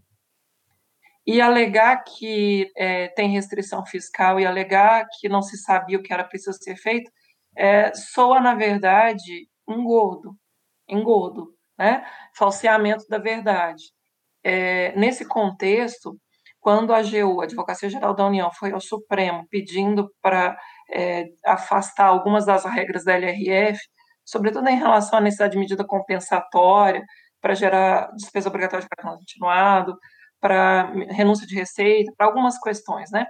E 1.27 1.43
alegar 1.43 2.03
que 2.05 2.71
é, 2.75 3.09
tem 3.09 3.31
restrição 3.31 3.85
fiscal 3.85 4.41
e 4.41 4.47
alegar 4.47 5.07
que 5.19 5.29
não 5.29 5.43
se 5.43 5.59
sabia 5.59 5.99
o 5.99 6.03
que 6.03 6.13
era 6.13 6.25
preciso 6.25 6.57
ser 6.59 6.77
feito, 6.77 7.11
é, 7.55 7.93
soa, 7.93 8.41
na 8.41 8.55
verdade, 8.55 9.47
um 9.67 9.85
gordo, 9.85 10.35
engodo 10.89 11.59
né? 11.79 12.05
falseamento 12.35 13.07
da 13.09 13.19
verdade. 13.19 13.85
É, 14.43 14.95
nesse 14.97 15.25
contexto, 15.25 16.19
quando 16.61 16.93
a 16.93 16.99
AGU, 16.99 17.41
a 17.41 17.45
Advocacia 17.45 17.89
Geral 17.89 18.15
da 18.15 18.27
União, 18.27 18.51
foi 18.53 18.73
ao 18.73 18.81
Supremo 18.81 19.47
pedindo 19.49 20.11
para 20.21 20.59
é, 20.91 21.27
afastar 21.47 22.07
algumas 22.07 22.45
das 22.45 22.65
regras 22.65 23.05
da 23.05 23.15
LRF, 23.15 23.79
sobretudo 24.25 24.69
em 24.69 24.77
relação 24.77 25.19
à 25.19 25.23
necessidade 25.23 25.53
de 25.53 25.59
medida 25.59 25.87
compensatória 25.87 27.03
para 27.41 27.55
gerar 27.55 28.11
despesa 28.17 28.49
obrigatória 28.49 28.83
de 28.83 28.89
cartão 28.89 29.17
continuado, 29.19 29.97
para 30.41 30.93
renúncia 31.11 31.47
de 31.47 31.55
receita, 31.55 32.13
para 32.17 32.27
algumas 32.27 32.59
questões, 32.59 33.11
né? 33.11 33.27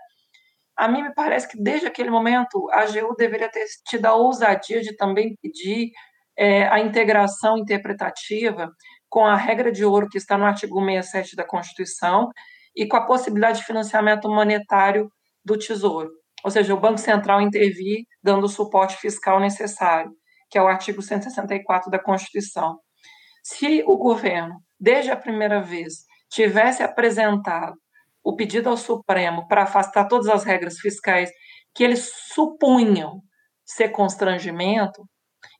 A 0.76 0.86
mim 0.86 1.02
me 1.02 1.12
parece 1.12 1.48
que 1.48 1.60
desde 1.60 1.86
aquele 1.86 2.10
momento 2.10 2.68
a 2.70 2.82
AGU 2.82 3.14
deveria 3.16 3.50
ter 3.50 3.64
tido 3.86 4.06
a 4.06 4.14
ousadia 4.14 4.80
de 4.80 4.96
também 4.96 5.36
pedir 5.42 5.90
é, 6.38 6.68
a 6.68 6.78
integração 6.78 7.58
interpretativa 7.58 8.70
com 9.08 9.26
a 9.26 9.34
regra 9.34 9.72
de 9.72 9.84
ouro 9.84 10.08
que 10.08 10.18
está 10.18 10.38
no 10.38 10.44
artigo 10.44 10.78
67 10.84 11.34
da 11.34 11.44
Constituição 11.44 12.28
e 12.76 12.86
com 12.86 12.96
a 12.96 13.04
possibilidade 13.04 13.58
de 13.58 13.64
financiamento 13.64 14.28
monetário 14.28 15.10
do 15.44 15.58
Tesouro, 15.58 16.10
ou 16.44 16.50
seja, 16.50 16.72
o 16.72 16.80
Banco 16.80 16.98
Central 16.98 17.40
intervir 17.40 18.04
dando 18.22 18.44
o 18.44 18.48
suporte 18.48 18.96
fiscal 18.96 19.40
necessário, 19.40 20.12
que 20.48 20.56
é 20.56 20.62
o 20.62 20.68
artigo 20.68 21.02
164 21.02 21.90
da 21.90 21.98
Constituição. 21.98 22.78
Se 23.42 23.82
o 23.86 23.96
governo, 23.96 24.54
desde 24.78 25.10
a 25.10 25.16
primeira 25.16 25.60
vez, 25.60 26.04
tivesse 26.30 26.82
apresentado 26.82 27.74
o 28.22 28.36
pedido 28.36 28.68
ao 28.68 28.76
Supremo 28.76 29.48
para 29.48 29.62
afastar 29.62 30.06
todas 30.06 30.28
as 30.28 30.44
regras 30.44 30.78
fiscais 30.78 31.30
que 31.74 31.82
eles 31.82 32.10
supunham 32.32 33.22
ser 33.64 33.88
constrangimento, 33.88 35.02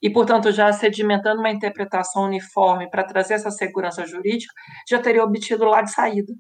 e, 0.02 0.10
portanto, 0.10 0.50
já 0.52 0.72
sedimentando 0.72 1.40
uma 1.40 1.50
interpretação 1.50 2.24
uniforme 2.24 2.90
para 2.90 3.04
trazer 3.04 3.34
essa 3.34 3.50
segurança 3.50 4.06
jurídica, 4.06 4.52
já 4.88 5.00
teria 5.00 5.24
obtido 5.24 5.64
lá 5.64 5.82
de 5.82 5.92
saída. 5.92 6.32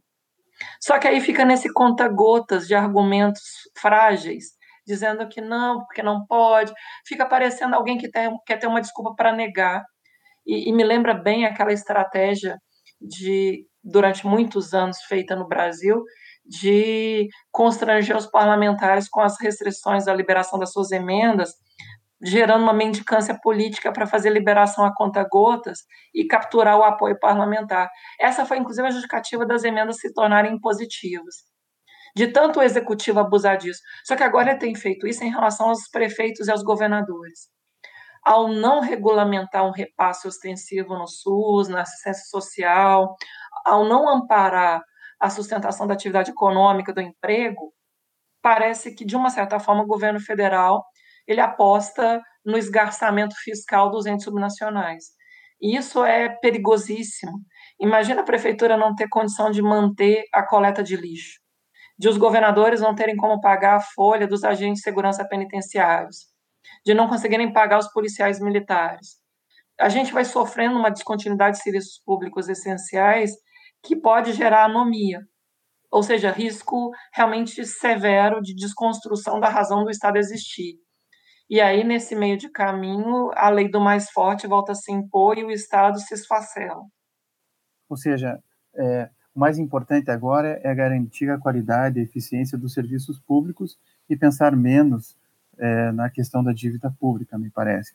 Só 0.80 0.98
que 0.98 1.06
aí 1.06 1.20
fica 1.20 1.44
nesse 1.44 1.72
conta-gotas 1.72 2.66
de 2.66 2.74
argumentos 2.74 3.42
frágeis 3.76 4.58
dizendo 4.88 5.28
que 5.28 5.42
não, 5.42 5.84
porque 5.84 6.02
não 6.02 6.24
pode, 6.24 6.72
fica 7.06 7.26
parecendo 7.26 7.76
alguém 7.76 7.98
que 7.98 8.10
tem, 8.10 8.34
quer 8.46 8.56
ter 8.56 8.66
uma 8.66 8.80
desculpa 8.80 9.14
para 9.14 9.32
negar. 9.32 9.84
E, 10.46 10.70
e, 10.70 10.72
me 10.72 10.82
lembra 10.82 11.12
bem 11.12 11.44
aquela 11.44 11.74
estratégia 11.74 12.56
de, 12.98 13.66
durante 13.84 14.26
muitos 14.26 14.72
anos, 14.72 15.02
feita 15.02 15.36
no 15.36 15.46
Brasil, 15.46 16.02
de 16.42 17.28
constranger 17.52 18.16
os 18.16 18.26
parlamentares 18.26 19.08
com 19.10 19.20
as 19.20 19.38
restrições 19.38 20.06
da 20.06 20.14
liberação 20.14 20.58
das 20.58 20.72
suas 20.72 20.90
emendas, 20.90 21.52
gerando 22.20 22.62
uma 22.62 22.72
mendicância 22.72 23.38
política 23.40 23.92
para 23.92 24.06
fazer 24.06 24.30
liberação 24.30 24.84
a 24.84 24.94
conta-gotas 24.94 25.80
e 26.14 26.26
capturar 26.26 26.76
o 26.76 26.82
apoio 26.82 27.18
parlamentar. 27.18 27.90
Essa 28.20 28.44
foi, 28.44 28.58
inclusive, 28.58 28.88
a 28.88 28.90
justificativa 28.90 29.46
das 29.46 29.64
emendas 29.64 29.98
se 29.98 30.12
tornarem 30.12 30.54
impositivas. 30.54 31.36
De 32.16 32.26
tanto 32.26 32.58
o 32.58 32.62
executivo 32.62 33.20
abusar 33.20 33.56
disso. 33.56 33.80
Só 34.04 34.16
que 34.16 34.24
agora 34.24 34.50
ele 34.50 34.58
tem 34.58 34.74
feito 34.74 35.06
isso 35.06 35.22
em 35.22 35.30
relação 35.30 35.68
aos 35.68 35.88
prefeitos 35.88 36.48
e 36.48 36.50
aos 36.50 36.62
governadores. 36.62 37.48
Ao 38.24 38.48
não 38.48 38.80
regulamentar 38.80 39.64
um 39.64 39.70
repasse 39.70 40.26
ostensivo 40.26 40.98
no 40.98 41.06
SUS, 41.06 41.68
na 41.68 41.82
assistência 41.82 42.24
social, 42.24 43.14
ao 43.64 43.84
não 43.84 44.08
amparar 44.08 44.82
a 45.20 45.30
sustentação 45.30 45.86
da 45.86 45.94
atividade 45.94 46.30
econômica, 46.30 46.92
do 46.92 47.00
emprego, 47.00 47.72
parece 48.42 48.94
que, 48.94 49.04
de 49.04 49.16
uma 49.16 49.30
certa 49.30 49.60
forma, 49.60 49.82
o 49.82 49.86
governo 49.86 50.20
federal 50.20 50.84
ele 51.28 51.42
aposta 51.42 52.22
no 52.44 52.56
esgarçamento 52.56 53.36
fiscal 53.44 53.90
dos 53.90 54.06
entes 54.06 54.24
subnacionais. 54.24 55.04
E 55.60 55.76
isso 55.76 56.02
é 56.04 56.28
perigosíssimo. 56.28 57.32
Imagina 57.78 58.22
a 58.22 58.24
prefeitura 58.24 58.76
não 58.76 58.94
ter 58.94 59.08
condição 59.08 59.50
de 59.50 59.60
manter 59.60 60.24
a 60.32 60.42
coleta 60.42 60.82
de 60.82 60.96
lixo, 60.96 61.38
de 61.98 62.08
os 62.08 62.16
governadores 62.16 62.80
não 62.80 62.94
terem 62.94 63.16
como 63.16 63.40
pagar 63.40 63.76
a 63.76 63.80
folha 63.80 64.26
dos 64.26 64.42
agentes 64.42 64.78
de 64.78 64.84
segurança 64.84 65.26
penitenciários, 65.28 66.26
de 66.84 66.94
não 66.94 67.08
conseguirem 67.08 67.52
pagar 67.52 67.78
os 67.78 67.92
policiais 67.92 68.40
militares. 68.40 69.18
A 69.78 69.88
gente 69.88 70.12
vai 70.12 70.24
sofrendo 70.24 70.78
uma 70.78 70.90
descontinuidade 70.90 71.58
de 71.58 71.62
serviços 71.62 72.00
públicos 72.04 72.48
essenciais 72.48 73.32
que 73.82 73.94
pode 73.94 74.32
gerar 74.32 74.64
anomia, 74.64 75.20
ou 75.90 76.02
seja, 76.02 76.30
risco 76.30 76.90
realmente 77.12 77.64
severo 77.64 78.40
de 78.40 78.54
desconstrução 78.54 79.38
da 79.38 79.48
razão 79.48 79.84
do 79.84 79.90
Estado 79.90 80.18
existir. 80.18 80.76
E 81.50 81.60
aí, 81.60 81.82
nesse 81.82 82.14
meio 82.14 82.36
de 82.36 82.48
caminho, 82.50 83.30
a 83.34 83.48
lei 83.48 83.70
do 83.70 83.80
mais 83.80 84.10
forte 84.10 84.46
volta 84.46 84.72
a 84.72 84.74
se 84.74 84.92
impor 84.92 85.38
e 85.38 85.44
o 85.44 85.50
Estado 85.50 85.98
se 85.98 86.12
esfacela. 86.12 86.84
Ou 87.88 87.96
seja, 87.96 88.38
é, 88.74 89.08
o 89.34 89.40
mais 89.40 89.58
importante 89.58 90.10
agora 90.10 90.60
é 90.62 90.74
garantir 90.74 91.30
a 91.30 91.38
qualidade 91.38 91.98
e 91.98 92.02
eficiência 92.02 92.58
dos 92.58 92.74
serviços 92.74 93.18
públicos 93.18 93.78
e 94.10 94.16
pensar 94.16 94.54
menos 94.54 95.16
é, 95.56 95.90
na 95.92 96.10
questão 96.10 96.44
da 96.44 96.52
dívida 96.52 96.94
pública, 97.00 97.38
me 97.38 97.48
parece. 97.48 97.94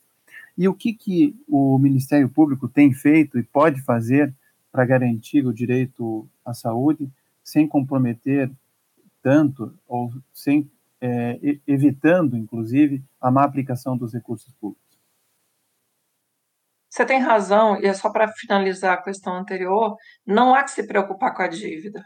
E 0.58 0.68
o 0.68 0.74
que, 0.74 0.94
que 0.94 1.36
o 1.48 1.78
Ministério 1.78 2.30
Público 2.30 2.68
tem 2.68 2.92
feito 2.92 3.38
e 3.38 3.44
pode 3.44 3.82
fazer 3.82 4.34
para 4.72 4.86
garantir 4.86 5.46
o 5.46 5.54
direito 5.54 6.28
à 6.44 6.54
saúde 6.54 7.08
sem 7.44 7.68
comprometer 7.68 8.52
tanto 9.22 9.74
ou 9.88 10.12
sem 10.34 10.70
é, 11.04 11.38
evitando, 11.68 12.38
inclusive, 12.38 13.04
a 13.20 13.30
má 13.30 13.44
aplicação 13.44 13.98
dos 13.98 14.14
recursos 14.14 14.54
públicos. 14.54 14.82
Você 16.90 17.06
tem 17.06 17.20
razão, 17.20 17.82
e 17.82 17.88
é 17.88 17.94
só 17.94 18.10
para 18.10 18.32
finalizar 18.32 18.94
a 18.94 19.02
questão 19.02 19.36
anterior, 19.36 19.98
não 20.26 20.56
há 20.56 20.64
que 20.64 20.72
se 20.72 20.88
preocupar 20.88 21.36
com 21.36 21.42
a 21.42 21.48
dívida. 21.48 22.06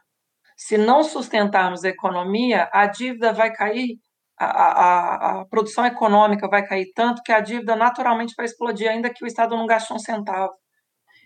Se 0.56 0.80
não 0.80 1.04
sustentarmos 1.04 1.84
a 1.84 1.90
economia, 1.90 2.68
a 2.74 2.88
dívida 2.88 3.32
vai 3.32 3.54
cair, 3.54 4.00
a, 4.36 4.46
a, 4.46 5.42
a 5.42 5.46
produção 5.46 5.86
econômica 5.86 6.48
vai 6.48 6.66
cair 6.66 6.92
tanto 6.96 7.22
que 7.22 7.32
a 7.32 7.40
dívida 7.40 7.76
naturalmente 7.76 8.34
vai 8.36 8.46
explodir, 8.48 8.90
ainda 8.90 9.14
que 9.14 9.24
o 9.24 9.28
Estado 9.28 9.56
não 9.56 9.68
gaste 9.68 9.94
um 9.94 10.00
centavo. 10.00 10.54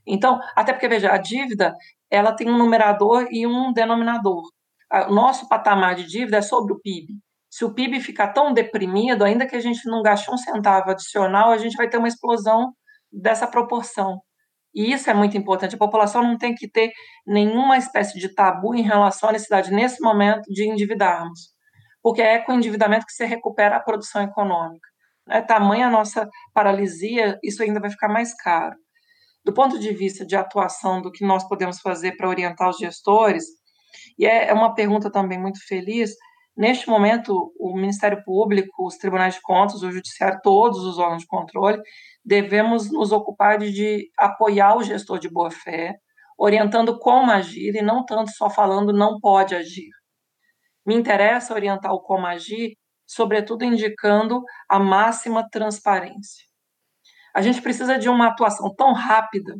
Então, 0.05 0.41
até 0.55 0.73
porque, 0.73 0.89
veja, 0.89 1.13
a 1.13 1.17
dívida 1.17 1.73
ela 2.10 2.36
tem 2.36 2.49
um 2.49 2.57
numerador 2.57 3.27
e 3.31 3.47
um 3.47 3.71
denominador. 3.71 4.41
O 5.07 5.13
nosso 5.13 5.47
patamar 5.47 5.95
de 5.95 6.05
dívida 6.05 6.38
é 6.38 6.41
sobre 6.41 6.73
o 6.73 6.79
PIB 6.81 7.21
se 7.51 7.65
o 7.65 7.73
PIB 7.73 7.99
ficar 7.99 8.29
tão 8.29 8.53
deprimido, 8.53 9.25
ainda 9.25 9.45
que 9.45 9.57
a 9.57 9.59
gente 9.59 9.85
não 9.85 10.01
gaste 10.01 10.31
um 10.31 10.37
centavo 10.37 10.89
adicional, 10.89 11.51
a 11.51 11.57
gente 11.57 11.75
vai 11.75 11.89
ter 11.89 11.97
uma 11.97 12.07
explosão 12.07 12.71
dessa 13.11 13.45
proporção. 13.45 14.21
E 14.73 14.93
isso 14.93 15.09
é 15.09 15.13
muito 15.13 15.37
importante. 15.37 15.75
A 15.75 15.77
população 15.77 16.23
não 16.23 16.37
tem 16.37 16.55
que 16.55 16.65
ter 16.65 16.93
nenhuma 17.27 17.77
espécie 17.77 18.17
de 18.17 18.33
tabu 18.33 18.73
em 18.73 18.83
relação 18.83 19.27
à 19.27 19.33
necessidade, 19.33 19.69
nesse 19.69 20.01
momento, 20.01 20.43
de 20.49 20.63
endividarmos. 20.63 21.49
Porque 22.01 22.21
é 22.21 22.39
com 22.39 22.53
o 22.53 22.55
endividamento 22.55 23.05
que 23.05 23.11
se 23.11 23.25
recupera 23.25 23.75
a 23.75 23.81
produção 23.81 24.23
econômica. 24.23 24.87
É 25.29 25.41
tamanha 25.41 25.87
a 25.87 25.89
nossa 25.89 26.29
paralisia, 26.53 27.37
isso 27.43 27.61
ainda 27.61 27.81
vai 27.81 27.89
ficar 27.89 28.07
mais 28.07 28.33
caro. 28.33 28.77
Do 29.43 29.53
ponto 29.53 29.77
de 29.77 29.91
vista 29.93 30.25
de 30.25 30.37
atuação 30.37 31.01
do 31.01 31.11
que 31.11 31.25
nós 31.25 31.45
podemos 31.49 31.81
fazer 31.81 32.15
para 32.15 32.29
orientar 32.29 32.69
os 32.69 32.77
gestores, 32.77 33.43
e 34.17 34.25
é, 34.25 34.47
é 34.47 34.53
uma 34.53 34.73
pergunta 34.73 35.11
também 35.11 35.37
muito 35.37 35.59
feliz, 35.67 36.11
Neste 36.62 36.88
momento, 36.88 37.52
o 37.60 37.76
Ministério 37.76 38.24
Público, 38.24 38.86
os 38.86 38.95
tribunais 38.95 39.34
de 39.34 39.41
contas, 39.41 39.82
o 39.82 39.91
Judiciário, 39.91 40.39
todos 40.43 40.86
os 40.86 41.00
órgãos 41.00 41.24
de 41.24 41.28
controle, 41.28 41.82
devemos 42.24 42.91
nos 42.91 43.12
ocupar 43.12 43.58
de, 43.58 43.71
de 43.71 44.12
apoiar 44.15 44.78
o 44.78 44.84
gestor 44.84 45.17
de 45.17 45.28
boa-fé, 45.28 45.95
orientando 46.38 47.00
como 47.00 47.32
agir 47.32 47.74
e 47.76 47.82
não 47.82 48.06
tanto 48.06 48.30
só 48.30 48.47
falando 48.47 48.93
não 48.93 49.19
pode 49.19 49.56
agir. 49.56 49.89
Me 50.86 50.93
interessa 50.93 51.56
orientar 51.56 51.93
o 51.93 52.00
como 52.00 52.28
agir, 52.28 52.78
sobretudo 53.08 53.65
indicando 53.65 54.43
a 54.69 54.78
máxima 54.78 55.50
transparência. 55.50 56.45
A 57.34 57.41
gente 57.41 57.60
precisa 57.60 57.97
de 57.97 58.08
uma 58.08 58.28
atuação 58.28 58.71
tão 58.76 58.93
rápida, 58.93 59.56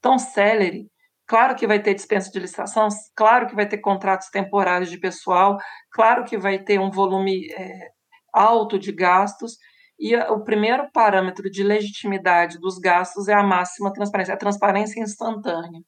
tão 0.00 0.20
célere, 0.20 0.86
Claro 1.34 1.56
que 1.56 1.66
vai 1.66 1.82
ter 1.82 1.94
dispensa 1.94 2.30
de 2.30 2.38
licitação, 2.38 2.86
claro 3.12 3.48
que 3.48 3.56
vai 3.56 3.66
ter 3.66 3.78
contratos 3.78 4.28
temporários 4.28 4.88
de 4.88 4.96
pessoal, 4.96 5.58
claro 5.90 6.24
que 6.24 6.38
vai 6.38 6.60
ter 6.60 6.78
um 6.78 6.92
volume 6.92 7.52
é, 7.52 7.88
alto 8.32 8.78
de 8.78 8.92
gastos, 8.92 9.56
e 9.98 10.14
o 10.14 10.44
primeiro 10.44 10.88
parâmetro 10.92 11.50
de 11.50 11.64
legitimidade 11.64 12.60
dos 12.60 12.78
gastos 12.78 13.26
é 13.26 13.34
a 13.34 13.42
máxima 13.42 13.92
transparência, 13.92 14.32
a 14.32 14.36
transparência 14.36 15.02
instantânea. 15.02 15.80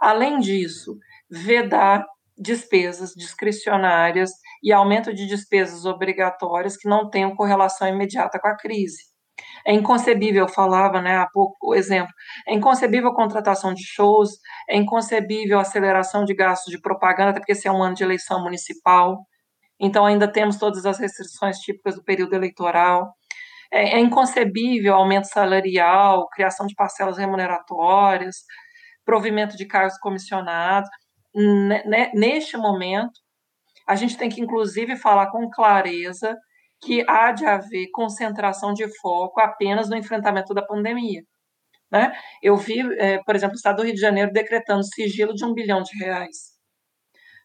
Além 0.00 0.38
disso, 0.38 0.96
vedar 1.28 2.06
despesas 2.38 3.14
discricionárias 3.16 4.30
e 4.62 4.72
aumento 4.72 5.12
de 5.12 5.26
despesas 5.26 5.84
obrigatórias 5.84 6.76
que 6.76 6.88
não 6.88 7.10
tenham 7.10 7.34
correlação 7.34 7.88
imediata 7.88 8.38
com 8.38 8.46
a 8.46 8.56
crise. 8.56 9.15
É 9.66 9.72
inconcebível, 9.72 10.44
eu 10.44 10.48
falava 10.48 11.02
né, 11.02 11.16
há 11.16 11.26
pouco 11.26 11.56
o 11.70 11.74
exemplo, 11.74 12.12
é 12.46 12.54
inconcebível 12.54 13.10
a 13.10 13.14
contratação 13.14 13.74
de 13.74 13.82
shows, 13.84 14.30
é 14.68 14.76
inconcebível 14.76 15.58
a 15.58 15.62
aceleração 15.62 16.24
de 16.24 16.34
gastos 16.34 16.72
de 16.72 16.80
propaganda, 16.80 17.30
até 17.30 17.40
porque 17.40 17.52
esse 17.52 17.66
é 17.66 17.72
um 17.72 17.82
ano 17.82 17.94
de 17.94 18.04
eleição 18.04 18.42
municipal, 18.42 19.18
então 19.80 20.06
ainda 20.06 20.30
temos 20.30 20.56
todas 20.56 20.86
as 20.86 20.98
restrições 21.00 21.58
típicas 21.58 21.96
do 21.96 22.04
período 22.04 22.34
eleitoral. 22.34 23.12
É, 23.72 23.96
é 23.96 24.00
inconcebível 24.00 24.94
aumento 24.94 25.26
salarial, 25.26 26.28
criação 26.28 26.66
de 26.66 26.74
parcelas 26.74 27.18
remuneratórias, 27.18 28.36
provimento 29.04 29.56
de 29.56 29.66
cargos 29.66 29.98
comissionados. 29.98 30.88
Neste 32.14 32.56
momento, 32.56 33.20
a 33.86 33.96
gente 33.96 34.16
tem 34.16 34.28
que, 34.28 34.40
inclusive, 34.40 34.96
falar 34.96 35.30
com 35.30 35.50
clareza 35.50 36.36
que 36.80 37.04
há 37.08 37.32
de 37.32 37.44
haver 37.44 37.88
concentração 37.92 38.72
de 38.72 38.86
foco 39.00 39.40
apenas 39.40 39.88
no 39.88 39.96
enfrentamento 39.96 40.54
da 40.54 40.62
pandemia. 40.62 41.22
Né? 41.90 42.12
Eu 42.42 42.56
vi, 42.56 42.80
é, 42.98 43.18
por 43.24 43.36
exemplo, 43.36 43.54
o 43.54 43.56
Estado 43.56 43.76
do 43.76 43.82
Rio 43.84 43.94
de 43.94 44.00
Janeiro 44.00 44.32
decretando 44.32 44.84
sigilo 44.84 45.34
de 45.34 45.44
um 45.44 45.54
bilhão 45.54 45.82
de 45.82 45.96
reais. 45.98 46.56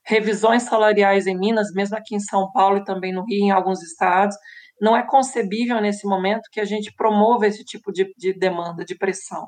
Revisões 0.03 0.63
salariais 0.63 1.27
em 1.27 1.37
Minas, 1.37 1.71
mesmo 1.73 1.95
aqui 1.95 2.15
em 2.15 2.19
São 2.19 2.51
Paulo 2.51 2.77
e 2.77 2.83
também 2.83 3.13
no 3.13 3.23
Rio, 3.23 3.45
em 3.45 3.51
alguns 3.51 3.83
estados. 3.83 4.35
Não 4.81 4.97
é 4.97 5.05
concebível 5.05 5.79
nesse 5.79 6.07
momento 6.07 6.49
que 6.51 6.59
a 6.59 6.65
gente 6.65 6.91
promova 6.95 7.45
esse 7.45 7.63
tipo 7.63 7.91
de, 7.91 8.11
de 8.17 8.33
demanda, 8.33 8.83
de 8.83 8.97
pressão. 8.97 9.47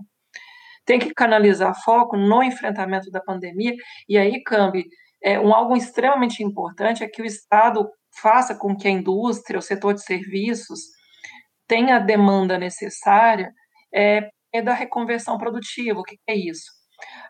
Tem 0.86 1.00
que 1.00 1.14
canalizar 1.14 1.74
foco 1.84 2.16
no 2.16 2.44
enfrentamento 2.44 3.10
da 3.10 3.22
pandemia, 3.22 3.74
e 4.08 4.18
aí, 4.18 4.44
Cambi, 4.44 4.86
é, 5.24 5.40
um 5.40 5.54
algo 5.54 5.76
extremamente 5.76 6.44
importante 6.44 7.04
é 7.04 7.08
que 7.08 7.22
o 7.22 7.26
Estado 7.26 7.90
faça 8.22 8.56
com 8.56 8.76
que 8.76 8.88
a 8.88 8.92
indústria, 8.92 9.60
o 9.60 9.62
setor 9.62 9.94
de 9.94 10.04
serviços, 10.04 10.80
tenha 11.68 11.96
a 11.96 12.00
demanda 12.00 12.58
necessária 12.58 13.52
é, 13.94 14.30
é 14.54 14.62
da 14.62 14.74
reconversão 14.74 15.38
produtiva. 15.38 16.00
O 16.00 16.04
que 16.04 16.18
é 16.28 16.36
isso? 16.36 16.72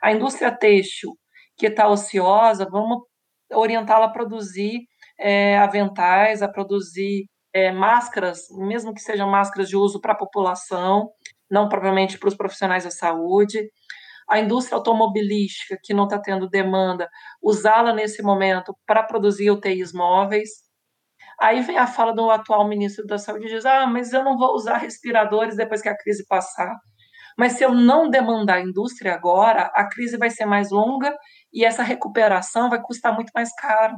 A 0.01 0.11
indústria 0.11 0.51
têxtil 0.51 1.11
que 1.57 1.67
está 1.67 1.87
ociosa, 1.87 2.67
vamos 2.69 3.03
orientá-la 3.51 4.07
a 4.07 4.11
produzir 4.11 4.81
é, 5.19 5.57
aventais, 5.57 6.41
a 6.41 6.47
produzir 6.47 7.25
é, 7.53 7.71
máscaras, 7.71 8.47
mesmo 8.51 8.93
que 8.93 9.01
sejam 9.01 9.29
máscaras 9.29 9.69
de 9.69 9.77
uso 9.77 10.01
para 10.01 10.13
a 10.13 10.17
população, 10.17 11.09
não 11.49 11.69
propriamente 11.69 12.17
para 12.17 12.29
os 12.29 12.35
profissionais 12.35 12.83
da 12.83 12.91
saúde. 12.91 13.69
A 14.27 14.39
indústria 14.39 14.77
automobilística, 14.77 15.77
que 15.83 15.93
não 15.93 16.05
está 16.05 16.19
tendo 16.19 16.49
demanda, 16.49 17.07
usá-la 17.41 17.93
nesse 17.93 18.23
momento 18.23 18.75
para 18.87 19.03
produzir 19.03 19.51
UTIs 19.51 19.93
móveis 19.93 20.62
Aí 21.43 21.61
vem 21.61 21.77
a 21.77 21.85
fala 21.85 22.13
do 22.13 22.31
atual 22.31 22.65
ministro 22.65 23.05
da 23.05 23.17
Saúde 23.17 23.47
e 23.47 23.49
diz: 23.49 23.65
ah, 23.65 23.85
mas 23.85 24.13
eu 24.13 24.23
não 24.23 24.37
vou 24.37 24.55
usar 24.55 24.77
respiradores 24.77 25.57
depois 25.57 25.81
que 25.81 25.89
a 25.89 25.97
crise 25.97 26.25
passar. 26.25 26.73
Mas 27.37 27.53
se 27.53 27.65
eu 27.65 27.73
não 27.73 28.09
demandar 28.09 28.55
a 28.55 28.61
indústria 28.61 29.13
agora, 29.13 29.69
a 29.75 29.89
crise 29.89 30.17
vai 30.17 30.29
ser 30.29 30.45
mais 30.45 30.71
longa 30.71 31.13
e 31.51 31.65
essa 31.65 31.83
recuperação 31.83 32.69
vai 32.69 32.81
custar 32.81 33.13
muito 33.13 33.31
mais 33.35 33.53
caro. 33.55 33.97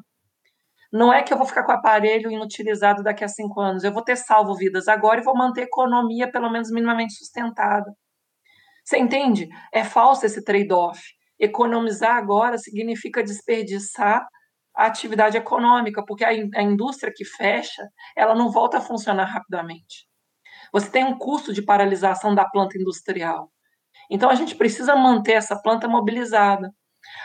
Não 0.91 1.13
é 1.13 1.21
que 1.21 1.31
eu 1.31 1.37
vou 1.37 1.45
ficar 1.45 1.63
com 1.65 1.71
o 1.71 1.75
aparelho 1.75 2.31
inutilizado 2.31 3.03
daqui 3.03 3.23
a 3.23 3.27
cinco 3.27 3.61
anos, 3.61 3.83
eu 3.83 3.93
vou 3.93 4.03
ter 4.03 4.15
salvo 4.15 4.55
vidas 4.55 4.87
agora 4.87 5.21
e 5.21 5.23
vou 5.23 5.37
manter 5.37 5.61
a 5.61 5.65
economia 5.65 6.31
pelo 6.31 6.49
menos 6.49 6.71
minimamente 6.71 7.13
sustentada. 7.13 7.91
Você 8.83 8.97
entende? 8.97 9.49
É 9.71 9.83
falso 9.83 10.25
esse 10.25 10.43
trade-off. 10.43 10.99
Economizar 11.39 12.15
agora 12.15 12.57
significa 12.57 13.21
desperdiçar 13.21 14.25
a 14.75 14.85
atividade 14.85 15.37
econômica, 15.37 16.03
porque 16.05 16.23
a, 16.23 16.29
a 16.29 16.61
indústria 16.61 17.13
que 17.15 17.25
fecha, 17.25 17.87
ela 18.15 18.35
não 18.35 18.51
volta 18.51 18.77
a 18.77 18.81
funcionar 18.81 19.25
rapidamente. 19.25 20.07
Você 20.71 20.89
tem 20.89 21.03
um 21.03 21.17
custo 21.17 21.53
de 21.53 21.61
paralisação 21.61 22.35
da 22.35 22.45
planta 22.45 22.77
industrial. 22.77 23.51
Então, 24.09 24.29
a 24.29 24.35
gente 24.35 24.55
precisa 24.55 24.95
manter 24.95 25.33
essa 25.33 25.55
planta 25.61 25.87
mobilizada. 25.87 26.71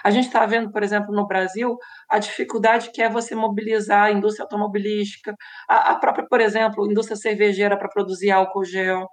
A 0.04 0.10
gente 0.10 0.26
está 0.26 0.44
vendo, 0.46 0.70
por 0.70 0.82
exemplo, 0.82 1.14
no 1.14 1.26
Brasil, 1.26 1.76
a 2.08 2.18
dificuldade 2.18 2.90
que 2.92 3.02
é 3.02 3.08
você 3.08 3.34
mobilizar 3.34 4.04
a 4.04 4.12
indústria 4.12 4.44
automobilística, 4.44 5.34
a, 5.68 5.92
a 5.92 5.96
própria, 5.98 6.26
por 6.28 6.40
exemplo, 6.40 6.90
indústria 6.90 7.16
cervejeira 7.16 7.76
para 7.78 7.88
produzir 7.88 8.30
álcool 8.30 8.64
gel. 8.64 9.08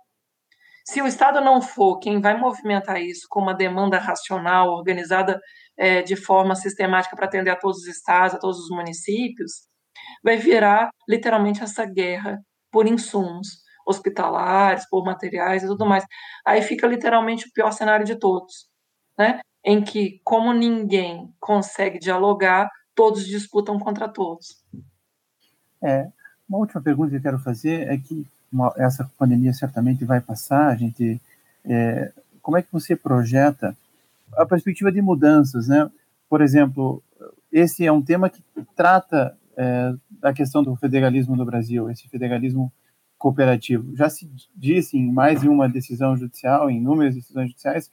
Se 0.90 1.02
o 1.02 1.06
Estado 1.06 1.42
não 1.42 1.62
for 1.62 2.00
quem 2.00 2.22
vai 2.22 2.40
movimentar 2.40 3.02
isso 3.02 3.28
com 3.30 3.42
uma 3.42 3.54
demanda 3.54 3.98
racional, 4.00 4.70
organizada 4.70 5.38
é, 5.76 6.02
de 6.02 6.16
forma 6.16 6.56
sistemática 6.56 7.14
para 7.14 7.26
atender 7.26 7.50
a 7.50 7.58
todos 7.58 7.80
os 7.80 7.88
estados, 7.88 8.36
a 8.36 8.40
todos 8.40 8.58
os 8.58 8.70
municípios, 8.70 9.68
vai 10.24 10.38
virar 10.38 10.90
literalmente 11.06 11.62
essa 11.62 11.86
guerra 11.86 12.42
por 12.72 12.88
insumos 12.88 13.66
hospitalares, 13.86 14.88
por 14.90 15.04
materiais 15.04 15.62
e 15.62 15.68
tudo 15.68 15.86
mais. 15.86 16.06
Aí 16.46 16.62
fica 16.62 16.88
literalmente 16.88 17.50
o 17.50 17.52
pior 17.52 17.72
cenário 17.72 18.06
de 18.06 18.16
todos, 18.16 18.70
né? 19.18 19.42
Em 19.66 19.84
que, 19.84 20.22
como 20.24 20.54
ninguém 20.54 21.34
consegue 21.38 22.00
dialogar, 22.00 22.70
todos 22.96 23.26
disputam 23.26 23.78
contra 23.78 24.08
todos. 24.08 24.64
É, 25.84 26.08
uma 26.48 26.60
última 26.60 26.82
pergunta 26.82 27.10
que 27.10 27.18
eu 27.18 27.22
quero 27.22 27.40
fazer 27.40 27.90
é 27.90 27.98
que 27.98 28.26
uma, 28.52 28.74
essa 28.78 29.10
pandemia 29.18 29.54
certamente 29.54 30.06
vai 30.06 30.22
passar, 30.22 30.68
a 30.68 30.76
gente, 30.76 31.20
é, 31.66 32.12
como 32.42 32.58
é 32.58 32.62
que 32.62 32.72
você 32.72 32.96
projeta 32.96 33.76
a 34.36 34.46
perspectiva 34.46 34.92
de 34.92 35.02
mudanças, 35.02 35.68
né? 35.68 35.90
Por 36.30 36.42
exemplo, 36.42 37.02
esse 37.52 37.86
é 37.86 37.92
um 37.92 38.02
tema 38.02 38.30
que 38.30 38.44
trata 38.76 39.38
é, 39.56 39.94
da 40.10 40.34
questão 40.34 40.64
do 40.64 40.76
federalismo 40.76 41.36
no 41.36 41.46
Brasil, 41.46 41.90
esse 41.90 42.08
federalismo 42.08 42.72
cooperativo. 43.18 43.96
Já 43.96 44.10
se 44.10 44.30
disse 44.56 44.98
em 44.98 45.12
mais 45.12 45.42
de 45.42 45.50
uma 45.50 45.68
decisão 45.68 46.16
judicial, 46.16 46.70
em 46.70 46.78
inúmeras 46.78 47.16
decisões 47.16 47.50
judiciais, 47.50 47.90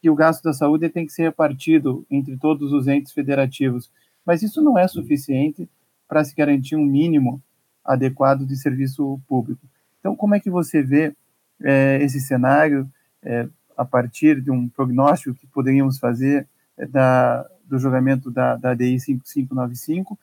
que 0.00 0.10
o 0.10 0.14
gasto 0.14 0.42
da 0.42 0.52
saúde 0.52 0.88
tem 0.88 1.06
que 1.06 1.12
ser 1.12 1.22
repartido 1.22 2.06
entre 2.10 2.36
todos 2.36 2.72
os 2.72 2.86
entes 2.86 3.12
federativos, 3.12 3.90
mas 4.24 4.42
isso 4.42 4.62
não 4.62 4.78
é 4.78 4.86
suficiente 4.86 5.68
para 6.08 6.24
se 6.24 6.34
garantir 6.34 6.76
um 6.76 6.84
mínimo 6.84 7.42
adequado 7.84 8.46
de 8.46 8.56
serviço 8.56 9.20
público. 9.26 9.66
Então, 10.00 10.14
como 10.16 10.34
é 10.34 10.40
que 10.40 10.50
você 10.50 10.82
vê 10.82 11.14
é, 11.62 11.98
esse 12.02 12.20
cenário 12.20 12.88
é, 13.22 13.48
a 13.76 13.84
partir 13.84 14.40
de 14.40 14.50
um 14.50 14.68
prognóstico 14.68 15.34
que 15.34 15.46
poderíamos 15.46 15.98
fazer 15.98 16.46
é, 16.76 16.86
da, 16.86 17.46
do 17.64 17.78
julgamento 17.78 18.30
da, 18.30 18.56
da 18.56 18.74
DI 18.74 18.98
5595 19.00 20.18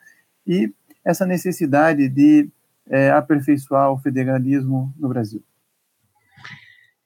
e 0.47 0.73
essa 1.03 1.25
necessidade 1.25 2.09
de 2.09 2.49
é, 2.89 3.11
aperfeiçoar 3.11 3.91
o 3.91 3.97
federalismo 3.97 4.93
no 4.97 5.09
Brasil? 5.09 5.43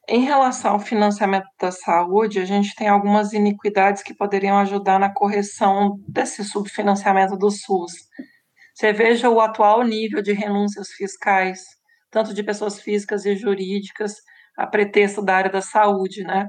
Em 0.08 0.24
relação 0.24 0.72
ao 0.72 0.80
financiamento 0.80 1.46
da 1.60 1.70
saúde, 1.70 2.40
a 2.40 2.44
gente 2.44 2.74
tem 2.74 2.88
algumas 2.88 3.32
iniquidades 3.32 4.02
que 4.02 4.12
poderiam 4.12 4.58
ajudar 4.58 4.98
na 4.98 5.08
correção 5.08 6.00
desse 6.08 6.42
subfinanciamento 6.42 7.36
do 7.36 7.48
SUS. 7.48 7.92
Você 8.74 8.92
veja 8.92 9.30
o 9.30 9.40
atual 9.40 9.84
nível 9.84 10.20
de 10.20 10.32
renúncias 10.32 10.88
fiscais 10.88 11.60
tanto 12.10 12.34
de 12.34 12.42
pessoas 12.42 12.80
físicas 12.80 13.24
e 13.24 13.36
jurídicas, 13.36 14.16
a 14.56 14.66
pretexto 14.66 15.22
da 15.22 15.36
área 15.36 15.50
da 15.50 15.62
saúde, 15.62 16.22
né? 16.22 16.48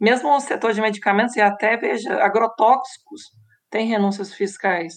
Mesmo 0.00 0.34
o 0.34 0.40
setor 0.40 0.72
de 0.72 0.80
medicamentos 0.80 1.36
e 1.36 1.40
até, 1.40 1.76
veja, 1.76 2.22
agrotóxicos 2.22 3.22
tem 3.70 3.86
renúncias 3.86 4.34
fiscais. 4.34 4.94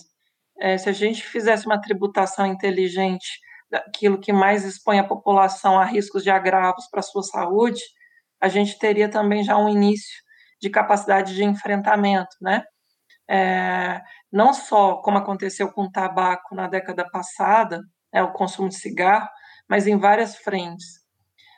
É, 0.59 0.77
se 0.77 0.89
a 0.89 0.93
gente 0.93 1.23
fizesse 1.23 1.65
uma 1.65 1.79
tributação 1.79 2.45
inteligente 2.45 3.39
daquilo 3.69 4.19
que 4.19 4.33
mais 4.33 4.63
expõe 4.63 4.99
a 4.99 5.03
população 5.03 5.77
a 5.79 5.85
riscos 5.85 6.23
de 6.23 6.29
agravos 6.29 6.87
para 6.89 7.01
a 7.01 7.03
sua 7.03 7.23
saúde, 7.23 7.81
a 8.41 8.47
gente 8.47 8.79
teria 8.79 9.09
também 9.09 9.43
já 9.43 9.57
um 9.57 9.69
início 9.69 10.23
de 10.61 10.69
capacidade 10.69 11.35
de 11.35 11.43
enfrentamento, 11.43 12.35
né? 12.41 12.63
É, 13.29 14.01
não 14.31 14.53
só 14.53 14.97
como 14.97 15.17
aconteceu 15.17 15.71
com 15.71 15.83
o 15.83 15.91
tabaco 15.91 16.53
na 16.55 16.67
década 16.67 17.07
passada, 17.09 17.81
é, 18.13 18.21
o 18.23 18.31
consumo 18.33 18.69
de 18.69 18.75
cigarro, 18.75 19.27
mas 19.69 19.87
em 19.87 19.97
várias 19.97 20.35
frentes. 20.35 21.05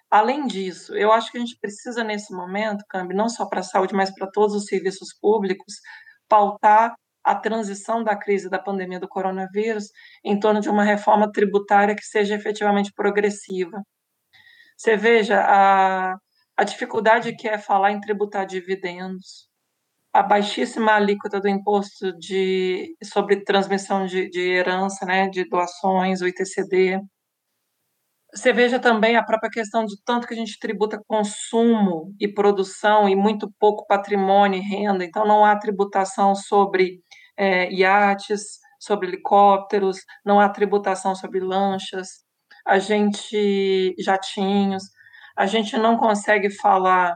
Além 0.10 0.48
disso, 0.48 0.96
eu 0.96 1.12
acho 1.12 1.32
que 1.32 1.38
a 1.38 1.42
gente 1.42 1.58
precisa, 1.60 2.04
nesse 2.04 2.34
momento, 2.34 2.86
Cambi, 2.90 3.14
não 3.14 3.28
só 3.28 3.46
para 3.46 3.60
a 3.60 3.64
saúde, 3.64 3.94
mas 3.94 4.14
para 4.14 4.32
todos 4.32 4.56
os 4.56 4.66
serviços 4.66 5.14
públicos, 5.20 5.74
pautar 6.30 6.96
a 7.24 7.36
transição 7.36 8.04
da 8.04 8.16
crise 8.16 8.50
da 8.50 8.58
pandemia 8.58 9.02
do 9.02 9.08
coronavírus 9.08 9.90
em 10.24 10.40
torno 10.40 10.62
de 10.62 10.70
uma 10.70 10.84
reforma 10.84 11.30
tributária 11.30 11.96
que 11.96 12.06
seja 12.06 12.36
efetivamente 12.36 12.94
progressiva. 12.94 13.84
Você 14.78 14.96
veja 14.96 15.42
a, 15.42 16.16
a 16.56 16.64
dificuldade 16.64 17.36
que 17.36 17.48
é 17.48 17.58
falar 17.58 17.92
em 17.92 18.00
tributar 18.00 18.46
dividendos, 18.46 19.50
a 20.14 20.24
baixíssima 20.24 20.94
alíquota 20.94 21.42
do 21.42 21.50
imposto 21.50 22.18
de, 22.18 22.96
sobre 23.04 23.44
transmissão 23.44 24.06
de, 24.06 24.30
de 24.30 24.42
herança, 24.42 25.06
né, 25.06 25.28
de 25.28 25.44
doações, 25.50 26.22
o 26.22 26.28
ITCD, 26.28 27.02
você 28.38 28.54
veja 28.54 28.80
também 28.80 29.16
a 29.16 29.24
própria 29.24 29.50
questão 29.50 29.84
de 29.86 29.96
tanto 30.06 30.28
que 30.28 30.34
a 30.34 30.38
gente 30.38 30.60
tributa 30.60 31.02
consumo 31.08 32.14
e 32.20 32.28
produção 32.28 33.10
e 33.10 33.16
muito 33.16 33.52
pouco 33.60 33.86
patrimônio 33.88 34.60
e 34.60 34.62
renda, 34.62 35.04
então 35.04 35.26
não 35.26 35.44
há 35.44 35.58
tributação 35.58 36.36
sobre 36.36 37.02
é, 37.36 37.72
iates, 37.72 38.60
sobre 38.80 39.08
helicópteros, 39.08 39.98
não 40.26 40.40
há 40.40 40.48
tributação 40.50 41.16
sobre 41.16 41.40
lanchas, 41.40 42.08
a 42.66 42.80
gente 42.80 43.96
jatinhos, 44.00 44.84
a 45.36 45.46
gente 45.46 45.78
não 45.78 45.98
consegue 45.98 46.50
falar 46.50 47.16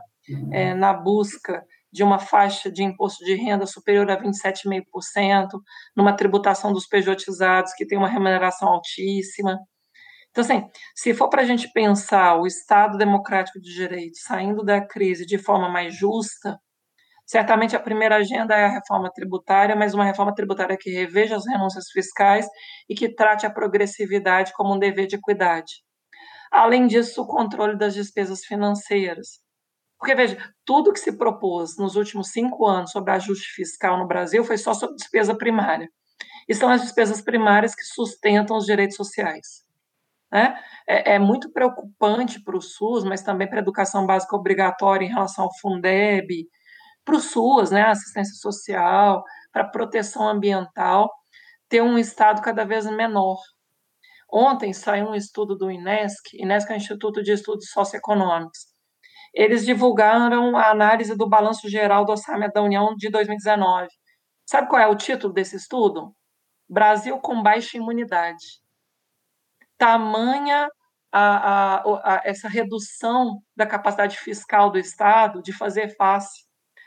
é, 0.50 0.74
na 0.74 0.92
busca 0.92 1.64
de 1.92 2.02
uma 2.02 2.18
faixa 2.18 2.72
de 2.72 2.82
imposto 2.82 3.24
de 3.24 3.34
renda 3.34 3.66
superior 3.66 4.10
a 4.10 4.16
27,5%, 4.20 5.48
numa 5.94 6.16
tributação 6.16 6.72
dos 6.72 6.86
pejotizados 6.86 7.74
que 7.74 7.86
tem 7.86 7.98
uma 7.98 8.08
remuneração 8.08 8.68
altíssima. 8.68 9.58
Então, 10.32 10.42
assim, 10.42 10.66
se 10.94 11.12
for 11.12 11.28
para 11.28 11.42
a 11.42 11.44
gente 11.44 11.70
pensar 11.72 12.36
o 12.36 12.46
Estado 12.46 12.96
democrático 12.96 13.60
de 13.60 13.72
direito 13.74 14.16
saindo 14.16 14.64
da 14.64 14.80
crise 14.80 15.26
de 15.26 15.36
forma 15.36 15.68
mais 15.68 15.94
justa, 15.94 16.58
certamente 17.26 17.76
a 17.76 17.80
primeira 17.80 18.16
agenda 18.16 18.54
é 18.54 18.64
a 18.64 18.70
reforma 18.72 19.10
tributária, 19.12 19.76
mas 19.76 19.92
uma 19.92 20.06
reforma 20.06 20.34
tributária 20.34 20.78
que 20.80 20.90
reveja 20.90 21.36
as 21.36 21.46
renúncias 21.46 21.90
fiscais 21.92 22.46
e 22.88 22.94
que 22.94 23.14
trate 23.14 23.44
a 23.44 23.50
progressividade 23.50 24.54
como 24.54 24.74
um 24.74 24.78
dever 24.78 25.06
de 25.06 25.16
equidade. 25.16 25.84
Além 26.50 26.86
disso, 26.86 27.22
o 27.22 27.26
controle 27.26 27.76
das 27.76 27.92
despesas 27.94 28.42
financeiras. 28.42 29.40
Porque, 29.98 30.14
veja, 30.14 30.38
tudo 30.64 30.92
que 30.94 30.98
se 31.00 31.16
propôs 31.16 31.76
nos 31.76 31.94
últimos 31.94 32.30
cinco 32.30 32.66
anos 32.66 32.90
sobre 32.90 33.12
ajuste 33.12 33.52
fiscal 33.54 33.98
no 33.98 34.06
Brasil 34.06 34.42
foi 34.44 34.56
só 34.56 34.72
sobre 34.72 34.96
despesa 34.96 35.34
primária. 35.34 35.88
E 36.48 36.54
são 36.54 36.70
as 36.70 36.80
despesas 36.82 37.20
primárias 37.20 37.74
que 37.74 37.84
sustentam 37.84 38.56
os 38.56 38.64
direitos 38.64 38.96
sociais. 38.96 39.70
Né? 40.32 40.58
É, 40.88 41.14
é 41.14 41.18
muito 41.18 41.52
preocupante 41.52 42.42
para 42.42 42.56
o 42.56 42.62
SUS, 42.62 43.04
mas 43.04 43.22
também 43.22 43.46
para 43.46 43.58
a 43.58 43.62
educação 43.62 44.06
básica 44.06 44.34
obrigatória 44.34 45.04
em 45.04 45.10
relação 45.10 45.44
ao 45.44 45.58
Fundeb, 45.58 46.48
para 47.04 47.16
o 47.16 47.20
SUS, 47.20 47.70
né, 47.70 47.82
assistência 47.82 48.34
social, 48.36 49.22
para 49.52 49.68
proteção 49.68 50.26
ambiental, 50.26 51.12
ter 51.68 51.82
um 51.82 51.98
Estado 51.98 52.40
cada 52.40 52.64
vez 52.64 52.86
menor. 52.86 53.38
Ontem 54.32 54.72
saiu 54.72 55.08
um 55.08 55.14
estudo 55.14 55.56
do 55.56 55.70
INESC, 55.70 56.38
INESC 56.40 56.70
é 56.70 56.74
o 56.74 56.76
Instituto 56.76 57.22
de 57.22 57.32
Estudos 57.32 57.68
Socioeconômicos. 57.70 58.60
Eles 59.34 59.64
divulgaram 59.66 60.56
a 60.56 60.70
análise 60.70 61.14
do 61.16 61.28
balanço 61.28 61.68
geral 61.68 62.04
do 62.04 62.12
orçamento 62.12 62.52
da 62.54 62.62
União 62.62 62.94
de 62.96 63.10
2019. 63.10 63.88
Sabe 64.46 64.68
qual 64.68 64.80
é 64.80 64.86
o 64.86 64.96
título 64.96 65.32
desse 65.32 65.56
estudo? 65.56 66.14
Brasil 66.68 67.18
com 67.18 67.42
baixa 67.42 67.76
imunidade 67.76 68.61
tamanha 69.82 70.68
a, 71.10 71.80
a, 71.80 71.82
a, 72.04 72.22
essa 72.24 72.48
redução 72.48 73.42
da 73.56 73.66
capacidade 73.66 74.16
fiscal 74.16 74.70
do 74.70 74.78
Estado 74.78 75.42
de 75.42 75.52
fazer 75.52 75.96
face 75.96 76.44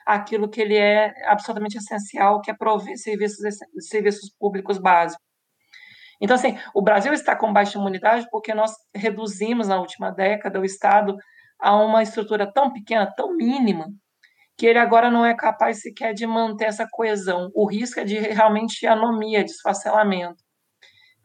àquilo 0.08 0.48
que 0.48 0.62
ele 0.62 0.78
é 0.78 1.12
absolutamente 1.26 1.78
essencial, 1.78 2.40
que 2.40 2.50
é 2.50 2.56
prover 2.56 2.98
serviços, 2.98 3.40
serviços 3.80 4.34
públicos 4.40 4.78
básicos. 4.78 5.22
Então, 6.22 6.36
assim, 6.36 6.58
o 6.74 6.82
Brasil 6.82 7.12
está 7.12 7.36
com 7.36 7.52
baixa 7.52 7.78
imunidade 7.78 8.26
porque 8.32 8.54
nós 8.54 8.72
reduzimos 8.96 9.68
na 9.68 9.78
última 9.78 10.10
década 10.10 10.62
o 10.62 10.64
Estado 10.64 11.18
a 11.60 11.76
uma 11.76 12.02
estrutura 12.02 12.50
tão 12.50 12.72
pequena, 12.72 13.12
tão 13.14 13.36
mínima, 13.36 13.88
que 14.58 14.66
ele 14.66 14.80
agora 14.80 15.12
não 15.12 15.26
é 15.26 15.36
capaz 15.36 15.82
sequer 15.82 16.14
de 16.14 16.26
manter 16.26 16.66
essa 16.66 16.88
coesão. 16.90 17.52
O 17.54 17.70
risco 17.70 18.00
é 18.00 18.06
de 18.06 18.18
realmente 18.18 18.88
anomia, 18.88 19.44
desfacelamento. 19.44 20.45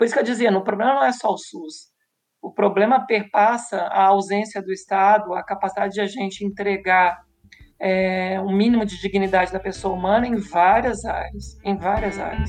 Por 0.01 0.07
isso 0.07 0.15
que 0.15 0.21
eu 0.21 0.25
dizia, 0.25 0.51
o 0.57 0.65
problema 0.65 0.95
não 0.95 1.05
é 1.05 1.13
só 1.13 1.29
o 1.29 1.37
SUS. 1.37 1.91
O 2.41 2.51
problema 2.51 3.07
perpassa 3.07 3.83
a 3.83 4.07
ausência 4.07 4.63
do 4.63 4.73
Estado, 4.73 5.35
a 5.35 5.45
capacidade 5.45 5.93
de 5.93 6.01
a 6.01 6.07
gente 6.07 6.43
entregar 6.43 7.19
é, 7.79 8.41
um 8.41 8.51
mínimo 8.51 8.87
de 8.87 8.99
dignidade 8.99 9.53
da 9.53 9.61
pessoa 9.61 9.95
humana 9.95 10.27
em 10.27 10.37
várias 10.37 11.05
áreas, 11.05 11.59
em 11.63 11.77
várias 11.77 12.19
áreas. 12.19 12.49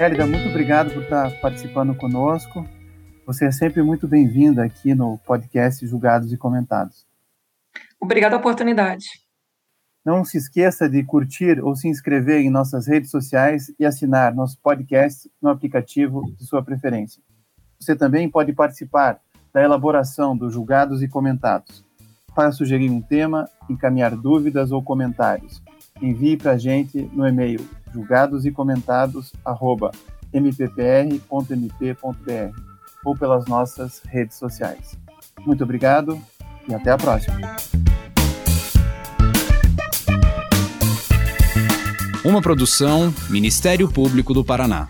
Hélida, 0.00 0.26
muito 0.26 0.48
obrigado 0.48 0.90
por 0.94 1.02
estar 1.02 1.30
participando 1.42 1.94
conosco. 1.94 2.77
Você 3.28 3.44
é 3.44 3.52
sempre 3.52 3.82
muito 3.82 4.08
bem-vinda 4.08 4.64
aqui 4.64 4.94
no 4.94 5.18
podcast 5.18 5.86
Julgados 5.86 6.32
e 6.32 6.36
Comentados. 6.38 7.04
Obrigada 8.00 8.34
a 8.34 8.38
oportunidade. 8.38 9.04
Não 10.02 10.24
se 10.24 10.38
esqueça 10.38 10.88
de 10.88 11.04
curtir 11.04 11.62
ou 11.62 11.76
se 11.76 11.88
inscrever 11.88 12.40
em 12.40 12.48
nossas 12.48 12.86
redes 12.86 13.10
sociais 13.10 13.70
e 13.78 13.84
assinar 13.84 14.34
nosso 14.34 14.58
podcast 14.62 15.30
no 15.42 15.50
aplicativo 15.50 16.22
de 16.38 16.46
sua 16.46 16.62
preferência. 16.62 17.22
Você 17.78 17.94
também 17.94 18.30
pode 18.30 18.54
participar 18.54 19.20
da 19.52 19.62
elaboração 19.62 20.34
dos 20.34 20.54
julgados 20.54 21.02
e 21.02 21.06
comentados. 21.06 21.84
Para 22.34 22.50
sugerir 22.50 22.88
um 22.88 23.02
tema, 23.02 23.46
encaminhar 23.68 24.16
dúvidas 24.16 24.72
ou 24.72 24.82
comentários, 24.82 25.62
envie 26.00 26.38
para 26.38 26.52
a 26.52 26.58
gente 26.58 27.02
no 27.12 27.28
e-mail 27.28 27.60
julgados 27.92 28.46
e 28.46 28.50
comentados 28.50 29.34
mppr.mp.br 30.32 31.28
ou 33.04 33.16
pelas 33.16 33.46
nossas 33.46 34.02
redes 34.04 34.36
sociais. 34.36 34.96
Muito 35.46 35.64
obrigado 35.64 36.20
e 36.68 36.74
até 36.74 36.90
a 36.90 36.96
próxima. 36.96 37.56
Uma 42.24 42.42
produção 42.42 43.14
Ministério 43.30 43.88
Público 43.88 44.34
do 44.34 44.44
Paraná. 44.44 44.88